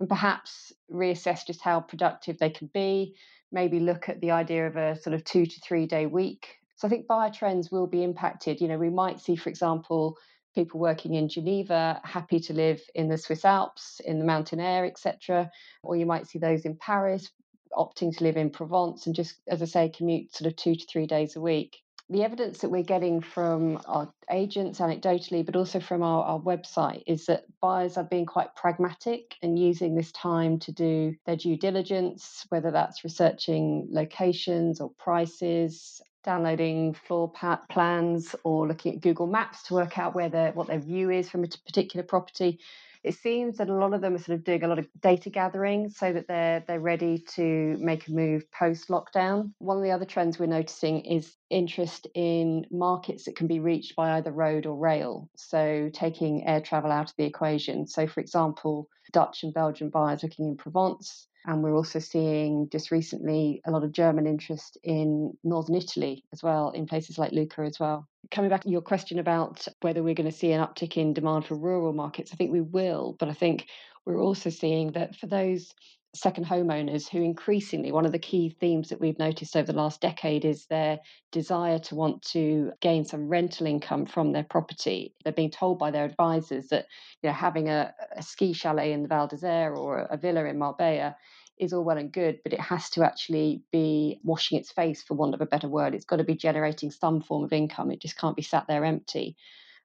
and 0.00 0.08
perhaps 0.08 0.72
reassess 0.92 1.46
just 1.46 1.62
how 1.62 1.80
productive 1.80 2.38
they 2.38 2.50
can 2.50 2.70
be, 2.72 3.16
maybe 3.52 3.80
look 3.80 4.08
at 4.08 4.20
the 4.20 4.30
idea 4.30 4.66
of 4.66 4.76
a 4.76 4.96
sort 4.96 5.14
of 5.14 5.24
two 5.24 5.46
to 5.46 5.60
three 5.60 5.86
day 5.86 6.06
week. 6.06 6.56
So 6.76 6.86
I 6.86 6.90
think 6.90 7.06
buyer 7.06 7.30
trends 7.30 7.70
will 7.70 7.86
be 7.86 8.02
impacted. 8.02 8.60
You 8.60 8.68
know, 8.68 8.78
we 8.78 8.90
might 8.90 9.20
see, 9.20 9.36
for 9.36 9.48
example, 9.48 10.16
people 10.54 10.80
working 10.80 11.14
in 11.14 11.28
Geneva 11.28 12.00
happy 12.04 12.40
to 12.40 12.52
live 12.52 12.80
in 12.94 13.08
the 13.08 13.18
Swiss 13.18 13.44
Alps, 13.44 14.00
in 14.04 14.18
the 14.18 14.24
mountain 14.24 14.60
air, 14.60 14.84
etc. 14.84 15.50
Or 15.82 15.96
you 15.96 16.06
might 16.06 16.26
see 16.26 16.38
those 16.38 16.64
in 16.64 16.76
Paris 16.76 17.30
opting 17.72 18.16
to 18.16 18.24
live 18.24 18.36
in 18.36 18.50
Provence 18.50 19.06
and 19.06 19.14
just, 19.14 19.36
as 19.48 19.62
I 19.62 19.66
say, 19.66 19.88
commute 19.88 20.34
sort 20.34 20.50
of 20.50 20.56
two 20.56 20.74
to 20.74 20.86
three 20.86 21.06
days 21.06 21.36
a 21.36 21.40
week 21.40 21.76
the 22.08 22.22
evidence 22.22 22.58
that 22.58 22.70
we're 22.70 22.82
getting 22.82 23.20
from 23.20 23.80
our 23.86 24.12
agents 24.30 24.78
anecdotally, 24.78 25.44
but 25.44 25.56
also 25.56 25.80
from 25.80 26.02
our, 26.02 26.24
our 26.24 26.40
website, 26.40 27.02
is 27.06 27.26
that 27.26 27.44
buyers 27.60 27.96
are 27.96 28.04
being 28.04 28.26
quite 28.26 28.54
pragmatic 28.54 29.34
and 29.42 29.58
using 29.58 29.94
this 29.94 30.12
time 30.12 30.58
to 30.60 30.72
do 30.72 31.14
their 31.26 31.36
due 31.36 31.56
diligence, 31.56 32.46
whether 32.50 32.70
that's 32.70 33.02
researching 33.02 33.88
locations 33.90 34.80
or 34.80 34.90
prices, 34.98 36.00
downloading 36.22 36.94
floor 36.94 37.32
plans, 37.70 38.36
or 38.44 38.68
looking 38.68 38.94
at 38.94 39.00
Google 39.00 39.26
Maps 39.26 39.64
to 39.64 39.74
work 39.74 39.98
out 39.98 40.14
where 40.14 40.30
what 40.52 40.68
their 40.68 40.78
view 40.78 41.10
is 41.10 41.28
from 41.28 41.44
a 41.44 41.48
particular 41.66 42.04
property 42.04 42.60
it 43.06 43.14
seems 43.14 43.58
that 43.58 43.68
a 43.68 43.74
lot 43.74 43.94
of 43.94 44.00
them 44.00 44.16
are 44.16 44.18
sort 44.18 44.36
of 44.36 44.44
doing 44.44 44.64
a 44.64 44.68
lot 44.68 44.80
of 44.80 44.88
data 45.00 45.30
gathering 45.30 45.88
so 45.88 46.12
that 46.12 46.26
they're 46.26 46.64
they're 46.66 46.80
ready 46.80 47.24
to 47.34 47.76
make 47.78 48.08
a 48.08 48.12
move 48.12 48.50
post 48.50 48.88
lockdown. 48.88 49.52
One 49.58 49.76
of 49.76 49.84
the 49.84 49.92
other 49.92 50.04
trends 50.04 50.38
we're 50.38 50.46
noticing 50.46 51.04
is 51.04 51.36
interest 51.48 52.08
in 52.14 52.66
markets 52.72 53.24
that 53.24 53.36
can 53.36 53.46
be 53.46 53.60
reached 53.60 53.94
by 53.94 54.16
either 54.16 54.32
road 54.32 54.66
or 54.66 54.76
rail. 54.76 55.30
So 55.36 55.88
taking 55.94 56.46
air 56.48 56.60
travel 56.60 56.90
out 56.90 57.10
of 57.10 57.16
the 57.16 57.24
equation. 57.24 57.86
So 57.86 58.08
for 58.08 58.20
example, 58.20 58.88
Dutch 59.12 59.44
and 59.44 59.54
Belgian 59.54 59.88
buyers 59.88 60.24
looking 60.24 60.46
in 60.48 60.56
Provence, 60.56 61.28
and 61.46 61.62
we're 61.62 61.76
also 61.76 62.00
seeing 62.00 62.68
just 62.70 62.90
recently 62.90 63.62
a 63.64 63.70
lot 63.70 63.84
of 63.84 63.92
German 63.92 64.26
interest 64.26 64.76
in 64.82 65.36
northern 65.44 65.76
Italy 65.76 66.24
as 66.32 66.42
well, 66.42 66.70
in 66.70 66.86
places 66.86 67.18
like 67.18 67.32
Lucca 67.32 67.62
as 67.62 67.78
well. 67.78 68.06
Coming 68.30 68.50
back 68.50 68.62
to 68.64 68.68
your 68.70 68.82
question 68.82 69.18
about 69.20 69.66
whether 69.80 70.02
we're 70.02 70.14
going 70.14 70.30
to 70.30 70.36
see 70.36 70.52
an 70.52 70.60
uptick 70.60 70.96
in 70.96 71.14
demand 71.14 71.46
for 71.46 71.56
rural 71.56 71.92
markets, 71.92 72.32
I 72.32 72.36
think 72.36 72.52
we 72.52 72.60
will, 72.60 73.16
but 73.18 73.28
I 73.28 73.32
think 73.32 73.68
we're 74.04 74.20
also 74.20 74.50
seeing 74.50 74.92
that 74.92 75.14
for 75.16 75.26
those 75.26 75.72
second 76.16 76.46
homeowners 76.46 77.08
who 77.08 77.22
increasingly 77.22 77.92
one 77.92 78.06
of 78.06 78.12
the 78.12 78.18
key 78.18 78.56
themes 78.60 78.90
that 78.90 79.00
we've 79.00 79.18
noticed 79.18 79.56
over 79.56 79.72
the 79.72 79.78
last 79.78 80.00
decade 80.00 80.44
is 80.44 80.66
their 80.66 80.98
desire 81.32 81.78
to 81.80 81.94
want 81.94 82.22
to 82.22 82.72
gain 82.80 83.04
some 83.04 83.28
rental 83.28 83.66
income 83.66 84.06
from 84.06 84.32
their 84.32 84.44
property 84.44 85.14
they're 85.24 85.32
being 85.32 85.50
told 85.50 85.78
by 85.78 85.90
their 85.90 86.04
advisors 86.04 86.68
that 86.68 86.86
you 87.22 87.28
know 87.28 87.34
having 87.34 87.68
a, 87.68 87.94
a 88.16 88.22
ski 88.22 88.52
chalet 88.52 88.92
in 88.92 89.02
the 89.02 89.08
val 89.08 89.28
d'isere 89.28 89.76
or 89.76 90.00
a 90.00 90.16
villa 90.16 90.44
in 90.46 90.58
marbella 90.58 91.16
is 91.58 91.72
all 91.72 91.84
well 91.84 91.98
and 91.98 92.12
good, 92.12 92.40
but 92.44 92.52
it 92.52 92.60
has 92.60 92.90
to 92.90 93.04
actually 93.04 93.62
be 93.72 94.20
washing 94.22 94.58
its 94.58 94.72
face, 94.72 95.02
for 95.02 95.14
want 95.14 95.34
of 95.34 95.40
a 95.40 95.46
better 95.46 95.68
word. 95.68 95.94
It's 95.94 96.04
got 96.04 96.16
to 96.16 96.24
be 96.24 96.34
generating 96.36 96.90
some 96.90 97.20
form 97.20 97.44
of 97.44 97.52
income. 97.52 97.90
It 97.90 98.00
just 98.00 98.18
can't 98.18 98.36
be 98.36 98.42
sat 98.42 98.66
there 98.68 98.84
empty. 98.84 99.36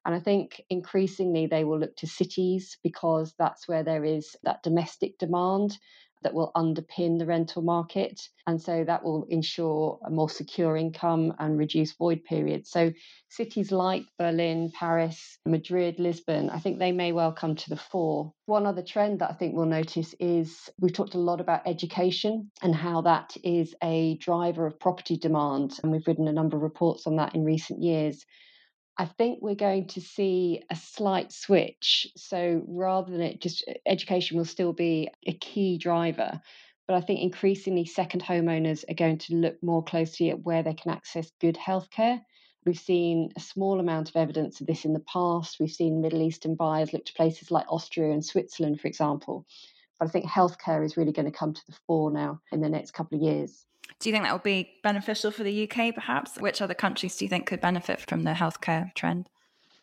And 0.04 0.14
I 0.14 0.20
think 0.20 0.62
increasingly 0.68 1.46
they 1.46 1.64
will 1.64 1.78
look 1.78 1.96
to 1.98 2.06
cities 2.06 2.76
because 2.82 3.34
that's 3.38 3.68
where 3.68 3.84
there 3.84 4.04
is 4.04 4.36
that 4.42 4.62
domestic 4.62 5.18
demand 5.18 5.78
that 6.22 6.34
will 6.34 6.52
underpin 6.56 7.18
the 7.18 7.26
rental 7.26 7.62
market. 7.62 8.20
And 8.46 8.60
so 8.60 8.84
that 8.84 9.04
will 9.04 9.24
ensure 9.28 9.98
a 10.04 10.10
more 10.10 10.28
secure 10.28 10.76
income 10.76 11.34
and 11.38 11.58
reduce 11.58 11.92
void 11.92 12.24
periods. 12.24 12.70
So 12.70 12.92
cities 13.28 13.70
like 13.70 14.04
Berlin, 14.18 14.72
Paris, 14.78 15.38
Madrid, 15.46 15.98
Lisbon, 15.98 16.50
I 16.50 16.58
think 16.58 16.78
they 16.78 16.92
may 16.92 17.12
well 17.12 17.32
come 17.32 17.54
to 17.54 17.70
the 17.70 17.76
fore. 17.76 18.32
One 18.46 18.66
other 18.66 18.82
trend 18.82 19.20
that 19.20 19.30
I 19.30 19.34
think 19.34 19.54
we'll 19.54 19.66
notice 19.66 20.14
is 20.18 20.68
we've 20.78 20.92
talked 20.92 21.14
a 21.14 21.18
lot 21.18 21.40
about 21.40 21.66
education 21.66 22.50
and 22.62 22.74
how 22.74 23.02
that 23.02 23.36
is 23.44 23.74
a 23.82 24.16
driver 24.18 24.66
of 24.66 24.80
property 24.80 25.16
demand. 25.16 25.78
And 25.82 25.92
we've 25.92 26.06
written 26.06 26.28
a 26.28 26.32
number 26.32 26.56
of 26.56 26.62
reports 26.62 27.06
on 27.06 27.16
that 27.16 27.34
in 27.34 27.44
recent 27.44 27.82
years. 27.82 28.24
I 28.98 29.06
think 29.06 29.38
we're 29.40 29.54
going 29.54 29.88
to 29.88 30.00
see 30.00 30.62
a 30.70 30.76
slight 30.76 31.32
switch. 31.32 32.06
So 32.16 32.62
rather 32.66 33.10
than 33.10 33.22
it 33.22 33.40
just 33.40 33.64
education 33.86 34.36
will 34.36 34.44
still 34.44 34.72
be 34.72 35.08
a 35.26 35.32
key 35.32 35.78
driver, 35.78 36.40
but 36.86 36.94
I 36.94 37.00
think 37.00 37.20
increasingly 37.20 37.86
second 37.86 38.22
homeowners 38.22 38.84
are 38.90 38.94
going 38.94 39.18
to 39.18 39.34
look 39.34 39.62
more 39.62 39.82
closely 39.82 40.30
at 40.30 40.42
where 40.42 40.62
they 40.62 40.74
can 40.74 40.92
access 40.92 41.32
good 41.40 41.56
healthcare. 41.56 42.20
We've 42.64 42.78
seen 42.78 43.32
a 43.36 43.40
small 43.40 43.80
amount 43.80 44.10
of 44.10 44.16
evidence 44.16 44.60
of 44.60 44.66
this 44.66 44.84
in 44.84 44.92
the 44.92 45.00
past. 45.00 45.58
We've 45.58 45.70
seen 45.70 46.00
Middle 46.00 46.22
Eastern 46.22 46.54
buyers 46.54 46.92
look 46.92 47.04
to 47.06 47.14
places 47.14 47.50
like 47.50 47.66
Austria 47.68 48.12
and 48.12 48.24
Switzerland, 48.24 48.80
for 48.80 48.88
example. 48.88 49.46
But 49.98 50.08
I 50.08 50.10
think 50.10 50.26
healthcare 50.26 50.84
is 50.84 50.96
really 50.96 51.12
going 51.12 51.30
to 51.30 51.36
come 51.36 51.54
to 51.54 51.66
the 51.66 51.76
fore 51.86 52.10
now 52.10 52.40
in 52.52 52.60
the 52.60 52.68
next 52.68 52.92
couple 52.92 53.16
of 53.16 53.22
years. 53.24 53.64
Do 53.98 54.08
you 54.08 54.14
think 54.14 54.24
that 54.24 54.32
will 54.32 54.38
be 54.38 54.72
beneficial 54.82 55.30
for 55.30 55.42
the 55.42 55.68
UK, 55.68 55.94
perhaps? 55.94 56.38
Which 56.38 56.60
other 56.60 56.74
countries 56.74 57.16
do 57.16 57.24
you 57.24 57.28
think 57.28 57.46
could 57.46 57.60
benefit 57.60 58.00
from 58.00 58.24
the 58.24 58.32
healthcare 58.32 58.94
trend? 58.94 59.28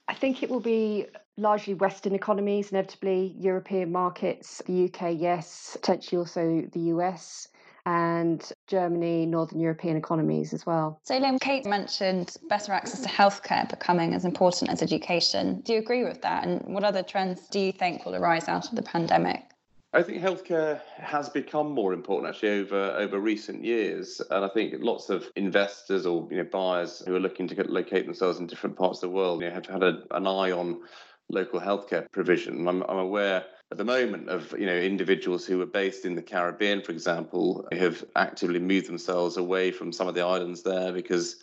I 0.08 0.14
think 0.14 0.42
it 0.42 0.50
will 0.50 0.60
be 0.60 1.06
largely 1.38 1.74
Western 1.74 2.16
economies, 2.16 2.72
inevitably 2.72 3.36
European 3.38 3.92
markets, 3.92 4.62
the 4.66 4.86
UK, 4.86 5.16
yes, 5.18 5.78
potentially 5.80 6.18
also 6.18 6.64
the 6.74 6.80
US 6.96 7.48
and 7.86 8.52
Germany, 8.68 9.26
Northern 9.26 9.60
European 9.60 9.98
economies 9.98 10.54
as 10.54 10.66
well. 10.66 11.00
So, 11.04 11.20
Liam, 11.20 11.40
Kate 11.40 11.66
mentioned 11.66 12.36
better 12.50 12.74
access 12.74 13.02
to 13.02 13.08
healthcare 13.08 13.70
becoming 13.70 14.14
as 14.14 14.26
important 14.26 14.70
as 14.70 14.82
education. 14.82 15.62
Do 15.62 15.74
you 15.74 15.80
agree 15.80 16.04
with 16.04 16.22
that? 16.22 16.46
And 16.46 16.62
what 16.74 16.84
other 16.84 17.04
trends 17.04 17.48
do 17.48 17.60
you 17.60 17.72
think 17.72 18.06
will 18.06 18.16
arise 18.16 18.48
out 18.48 18.70
of 18.70 18.76
the 18.76 18.84
pandemic? 18.84 19.49
I 19.92 20.04
think 20.04 20.22
healthcare 20.22 20.82
has 20.98 21.30
become 21.30 21.72
more 21.72 21.94
important 21.94 22.30
actually 22.30 22.60
over 22.60 22.92
over 22.92 23.20
recent 23.20 23.64
years, 23.64 24.22
and 24.30 24.46
I 24.46 24.48
think 24.50 24.76
lots 24.80 25.10
of 25.10 25.28
investors 25.36 26.06
or 26.06 26.28
you 26.30 26.38
know 26.38 26.44
buyers 26.44 27.02
who 27.06 27.16
are 27.16 27.20
looking 27.20 27.48
to 27.48 27.64
locate 27.64 28.06
themselves 28.06 28.40
in 28.40 28.46
different 28.46 28.78
parts 28.78 29.02
of 29.02 29.10
the 29.10 29.16
world 29.16 29.42
you 29.42 29.48
know, 29.48 29.54
have 29.56 29.66
had 29.66 29.82
a, 29.82 30.04
an 30.12 30.28
eye 30.28 30.52
on 30.52 30.82
local 31.30 31.60
healthcare 31.60 32.06
provision. 32.12 32.68
I'm, 32.68 32.84
I'm 32.84 32.98
aware 33.00 33.46
at 33.72 33.78
the 33.78 33.84
moment 33.84 34.30
of 34.30 34.54
you 34.60 34.68
know 34.68 34.76
individuals 34.76 35.48
who 35.48 35.60
are 35.62 35.66
based 35.66 36.06
in 36.06 36.14
the 36.14 36.22
Caribbean, 36.22 36.84
for 36.84 36.92
example, 36.92 37.68
have 37.72 38.06
actively 38.16 38.60
moved 38.60 38.88
themselves 38.88 39.38
away 39.38 39.72
from 39.72 39.92
some 39.92 40.08
of 40.08 40.14
the 40.14 40.22
islands 40.22 40.62
there 40.62 40.92
because 40.92 41.38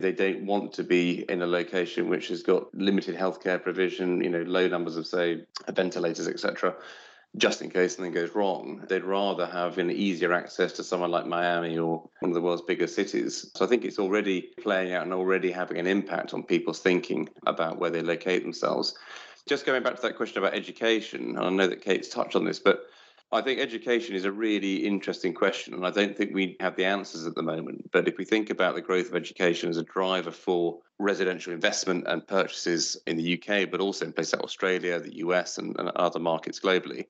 they 0.00 0.10
don't 0.12 0.44
want 0.44 0.72
to 0.72 0.82
be 0.82 1.24
in 1.28 1.40
a 1.40 1.46
location 1.46 2.08
which 2.08 2.28
has 2.28 2.42
got 2.42 2.74
limited 2.74 3.14
healthcare 3.14 3.62
provision, 3.62 4.20
you 4.24 4.28
know, 4.28 4.42
low 4.42 4.66
numbers 4.66 4.96
of 4.96 5.06
say 5.06 5.44
ventilators, 5.68 6.26
etc 6.26 6.74
just 7.36 7.60
in 7.60 7.70
case 7.70 7.96
something 7.96 8.12
goes 8.12 8.34
wrong. 8.34 8.82
They'd 8.88 9.04
rather 9.04 9.46
have 9.46 9.78
an 9.78 9.90
easier 9.90 10.32
access 10.32 10.72
to 10.74 10.84
someone 10.84 11.10
like 11.10 11.26
Miami 11.26 11.76
or 11.78 12.08
one 12.20 12.30
of 12.30 12.34
the 12.34 12.40
world's 12.40 12.62
biggest 12.62 12.94
cities. 12.94 13.50
So 13.54 13.64
I 13.64 13.68
think 13.68 13.84
it's 13.84 13.98
already 13.98 14.42
playing 14.62 14.94
out 14.94 15.02
and 15.02 15.12
already 15.12 15.50
having 15.50 15.78
an 15.78 15.86
impact 15.86 16.32
on 16.32 16.42
people's 16.42 16.80
thinking 16.80 17.28
about 17.46 17.78
where 17.78 17.90
they 17.90 18.02
locate 18.02 18.42
themselves. 18.42 18.94
Just 19.46 19.66
going 19.66 19.82
back 19.82 19.96
to 19.96 20.02
that 20.02 20.16
question 20.16 20.38
about 20.38 20.54
education, 20.54 21.36
and 21.36 21.38
I 21.38 21.50
know 21.50 21.66
that 21.66 21.82
Kate's 21.82 22.08
touched 22.08 22.36
on 22.36 22.44
this, 22.44 22.58
but 22.58 22.86
I 23.36 23.42
think 23.42 23.60
education 23.60 24.16
is 24.16 24.24
a 24.24 24.32
really 24.32 24.86
interesting 24.86 25.34
question, 25.34 25.74
and 25.74 25.86
I 25.86 25.90
don't 25.90 26.16
think 26.16 26.34
we 26.34 26.56
have 26.58 26.74
the 26.74 26.86
answers 26.86 27.26
at 27.26 27.34
the 27.34 27.42
moment. 27.42 27.90
But 27.92 28.08
if 28.08 28.16
we 28.16 28.24
think 28.24 28.48
about 28.48 28.74
the 28.74 28.80
growth 28.80 29.08
of 29.08 29.14
education 29.14 29.68
as 29.68 29.76
a 29.76 29.82
driver 29.82 30.30
for 30.30 30.78
residential 30.98 31.52
investment 31.52 32.04
and 32.06 32.26
purchases 32.26 32.96
in 33.06 33.18
the 33.18 33.34
UK, 33.34 33.70
but 33.70 33.82
also 33.82 34.06
in 34.06 34.14
places 34.14 34.32
like 34.32 34.42
Australia, 34.42 34.98
the 34.98 35.16
US, 35.16 35.58
and, 35.58 35.78
and 35.78 35.90
other 35.90 36.18
markets 36.18 36.60
globally, 36.60 37.04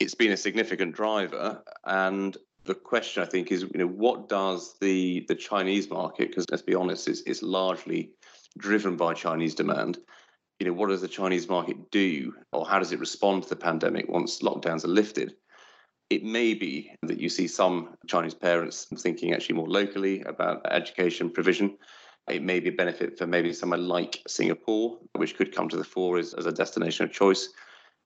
it's 0.00 0.14
been 0.14 0.32
a 0.32 0.38
significant 0.38 0.94
driver. 0.94 1.62
And 1.84 2.34
the 2.64 2.74
question 2.74 3.22
I 3.22 3.26
think 3.26 3.52
is, 3.52 3.60
you 3.60 3.78
know, 3.78 3.88
what 3.88 4.30
does 4.30 4.76
the 4.80 5.26
the 5.28 5.34
Chinese 5.34 5.90
market? 5.90 6.28
Because 6.28 6.46
let's 6.50 6.62
be 6.62 6.74
honest, 6.74 7.08
it's, 7.08 7.20
it's 7.26 7.42
largely 7.42 8.12
driven 8.56 8.96
by 8.96 9.12
Chinese 9.12 9.54
demand 9.54 9.98
you 10.62 10.68
know, 10.68 10.74
what 10.74 10.90
does 10.90 11.00
the 11.00 11.08
Chinese 11.08 11.48
market 11.48 11.90
do, 11.90 12.32
or 12.52 12.64
how 12.64 12.78
does 12.78 12.92
it 12.92 13.00
respond 13.00 13.42
to 13.42 13.48
the 13.48 13.56
pandemic 13.56 14.08
once 14.08 14.42
lockdowns 14.42 14.84
are 14.84 14.88
lifted? 14.88 15.34
It 16.12 16.24
may 16.24 16.52
be 16.52 16.92
that 17.04 17.18
you 17.18 17.30
see 17.30 17.48
some 17.48 17.96
Chinese 18.06 18.34
parents 18.34 18.86
thinking 18.98 19.32
actually 19.32 19.54
more 19.54 19.66
locally 19.66 20.20
about 20.24 20.60
education 20.70 21.30
provision. 21.30 21.78
It 22.28 22.42
may 22.42 22.60
be 22.60 22.68
a 22.68 22.72
benefit 22.72 23.16
for 23.16 23.26
maybe 23.26 23.54
somewhere 23.54 23.78
like 23.78 24.20
Singapore, 24.28 24.98
which 25.16 25.38
could 25.38 25.56
come 25.56 25.70
to 25.70 25.76
the 25.78 25.84
fore 25.84 26.18
as, 26.18 26.34
as 26.34 26.44
a 26.44 26.52
destination 26.52 27.06
of 27.06 27.12
choice. 27.12 27.48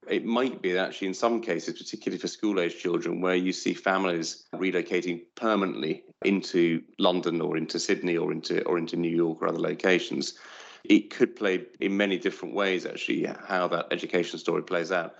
It 0.08 0.24
might 0.24 0.62
be 0.62 0.70
that 0.70 0.86
actually, 0.86 1.08
in 1.08 1.14
some 1.14 1.40
cases, 1.40 1.82
particularly 1.82 2.20
for 2.20 2.28
school 2.28 2.60
age 2.60 2.78
children, 2.78 3.20
where 3.20 3.34
you 3.34 3.52
see 3.52 3.74
families 3.74 4.44
relocating 4.54 5.22
permanently 5.34 6.04
into 6.24 6.82
London 7.00 7.40
or 7.40 7.56
into 7.56 7.80
Sydney 7.80 8.16
or 8.16 8.30
into 8.30 8.62
or 8.66 8.78
into 8.78 8.94
New 8.94 9.16
York 9.16 9.42
or 9.42 9.48
other 9.48 9.58
locations, 9.58 10.34
it 10.84 11.10
could 11.10 11.34
play 11.34 11.64
in 11.80 11.96
many 11.96 12.18
different 12.18 12.54
ways, 12.54 12.86
actually, 12.86 13.26
how 13.48 13.66
that 13.66 13.88
education 13.90 14.38
story 14.38 14.62
plays 14.62 14.92
out. 14.92 15.16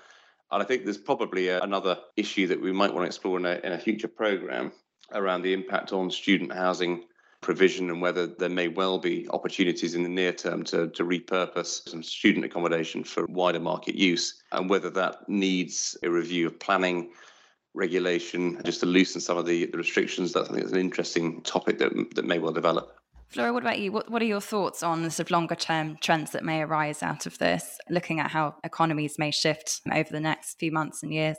And 0.51 0.63
I 0.63 0.67
think 0.67 0.85
there's 0.85 0.99
probably 0.99 1.49
a, 1.49 1.61
another 1.61 1.99
issue 2.17 2.47
that 2.49 2.61
we 2.61 2.73
might 2.73 2.93
want 2.93 3.05
to 3.05 3.07
explore 3.07 3.39
in 3.39 3.47
a, 3.47 3.61
in 3.65 3.73
a 3.73 3.79
future 3.79 4.09
program 4.09 4.73
around 5.13 5.43
the 5.43 5.53
impact 5.53 5.93
on 5.93 6.11
student 6.11 6.53
housing 6.53 7.05
provision 7.41 7.91
and 7.91 8.01
whether 8.01 8.27
there 8.27 8.49
may 8.49 8.67
well 8.67 8.99
be 8.99 9.29
opportunities 9.31 9.95
in 9.95 10.03
the 10.03 10.09
near 10.09 10.33
term 10.33 10.65
to, 10.65 10.89
to 10.89 11.05
repurpose 11.05 11.89
some 11.89 12.03
student 12.03 12.45
accommodation 12.45 13.05
for 13.05 13.25
wider 13.27 13.61
market 13.61 13.95
use 13.95 14.43
and 14.53 14.69
whether 14.69 14.91
that 14.91 15.29
needs 15.29 15.97
a 16.03 16.11
review 16.11 16.47
of 16.47 16.59
planning 16.59 17.11
regulation 17.75 18.61
just 18.65 18.81
to 18.81 18.87
loosen 18.87 19.21
some 19.21 19.37
of 19.37 19.47
the, 19.47 19.67
the 19.67 19.79
restrictions. 19.79 20.33
That's, 20.33 20.49
I 20.49 20.55
think, 20.55 20.65
is 20.65 20.73
an 20.73 20.81
interesting 20.81 21.43
topic 21.43 21.79
that, 21.79 21.93
that 22.15 22.25
may 22.25 22.39
well 22.39 22.53
develop. 22.53 22.96
Flora, 23.29 23.53
what 23.53 23.63
about 23.63 23.79
you? 23.79 23.93
What, 23.93 24.11
what 24.11 24.23
are 24.23 24.27
your 24.27 24.41
thoughts 24.41 24.83
on 24.83 25.03
the 25.03 25.11
sort 25.11 25.27
of 25.27 25.31
longer 25.31 25.55
term 25.55 25.97
trends 26.01 26.31
that 26.31 26.45
may 26.45 26.63
arise 26.63 27.03
out 27.03 27.27
of 27.27 27.39
this, 27.39 27.79
looking 27.91 28.21
at 28.21 28.31
how 28.31 28.55
economies 28.65 29.19
may 29.19 29.31
shift 29.31 29.81
over 29.93 30.11
the 30.11 30.21
next 30.21 30.59
few 30.59 30.73
months 30.73 31.03
and 31.03 31.13
years? 31.13 31.37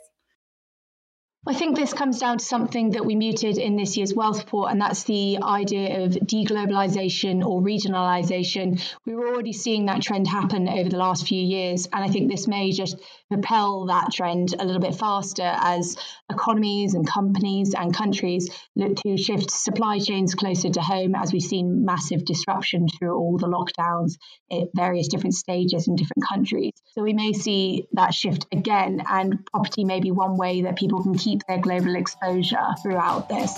I 1.46 1.54
think 1.54 1.76
this 1.76 1.94
comes 1.94 2.18
down 2.18 2.38
to 2.38 2.44
something 2.44 2.90
that 2.90 3.06
we 3.06 3.14
muted 3.14 3.56
in 3.56 3.76
this 3.76 3.96
year's 3.96 4.12
wealth 4.12 4.40
report, 4.40 4.70
and 4.70 4.80
that's 4.80 5.04
the 5.04 5.38
idea 5.42 6.04
of 6.04 6.10
deglobalization 6.10 7.42
or 7.42 7.62
regionalization. 7.62 8.84
We 9.06 9.14
were 9.14 9.28
already 9.28 9.54
seeing 9.54 9.86
that 9.86 10.02
trend 10.02 10.26
happen 10.26 10.68
over 10.68 10.90
the 10.90 10.98
last 10.98 11.26
few 11.26 11.40
years, 11.40 11.88
and 11.90 12.04
I 12.04 12.08
think 12.08 12.30
this 12.30 12.46
may 12.48 12.72
just 12.72 12.98
propel 13.30 13.86
that 13.86 14.10
trend 14.12 14.56
a 14.58 14.64
little 14.64 14.80
bit 14.80 14.96
faster 14.96 15.50
as 15.54 15.96
economies 16.30 16.94
and 16.94 17.06
companies 17.08 17.74
and 17.74 17.94
countries 17.94 18.50
look 18.74 18.96
to 18.96 19.16
shift 19.16 19.50
supply 19.50 20.00
chains 20.00 20.34
closer 20.34 20.68
to 20.68 20.80
home, 20.80 21.14
as 21.14 21.32
we've 21.32 21.40
seen 21.40 21.84
massive 21.84 22.24
disruption 22.26 22.88
through 22.88 23.16
all 23.16 23.38
the 23.38 23.46
lockdowns 23.46 24.18
at 24.50 24.68
various 24.74 25.08
different 25.08 25.34
stages 25.34 25.88
in 25.88 25.96
different 25.96 26.26
countries. 26.28 26.72
So 26.88 27.02
we 27.02 27.14
may 27.14 27.32
see 27.32 27.86
that 27.92 28.12
shift 28.12 28.46
again, 28.52 29.02
and 29.08 29.46
property 29.46 29.84
may 29.84 30.00
be 30.00 30.10
one 30.10 30.36
way 30.36 30.62
that 30.62 30.76
people 30.76 31.02
can 31.02 31.14
keep 31.14 31.27
keep 31.28 31.46
their 31.46 31.58
global 31.58 31.94
exposure 31.94 32.56
throughout 32.82 33.28
this. 33.28 33.54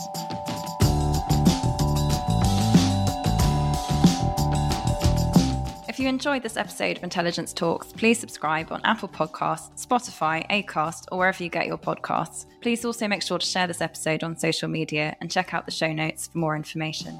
If 5.88 6.00
you 6.00 6.08
enjoyed 6.08 6.42
this 6.42 6.56
episode 6.56 6.96
of 6.96 7.04
Intelligence 7.04 7.52
Talks, 7.52 7.92
please 7.92 8.18
subscribe 8.18 8.72
on 8.72 8.80
Apple 8.84 9.08
Podcasts, 9.08 9.86
Spotify, 9.86 10.48
Acast, 10.48 11.04
or 11.12 11.18
wherever 11.18 11.44
you 11.44 11.50
get 11.50 11.66
your 11.66 11.78
podcasts. 11.78 12.46
Please 12.60 12.84
also 12.84 13.06
make 13.06 13.22
sure 13.22 13.38
to 13.38 13.46
share 13.46 13.66
this 13.66 13.80
episode 13.80 14.24
on 14.24 14.36
social 14.36 14.68
media 14.68 15.16
and 15.20 15.30
check 15.30 15.54
out 15.54 15.66
the 15.66 15.72
show 15.72 15.92
notes 15.92 16.26
for 16.28 16.38
more 16.38 16.56
information. 16.56 17.16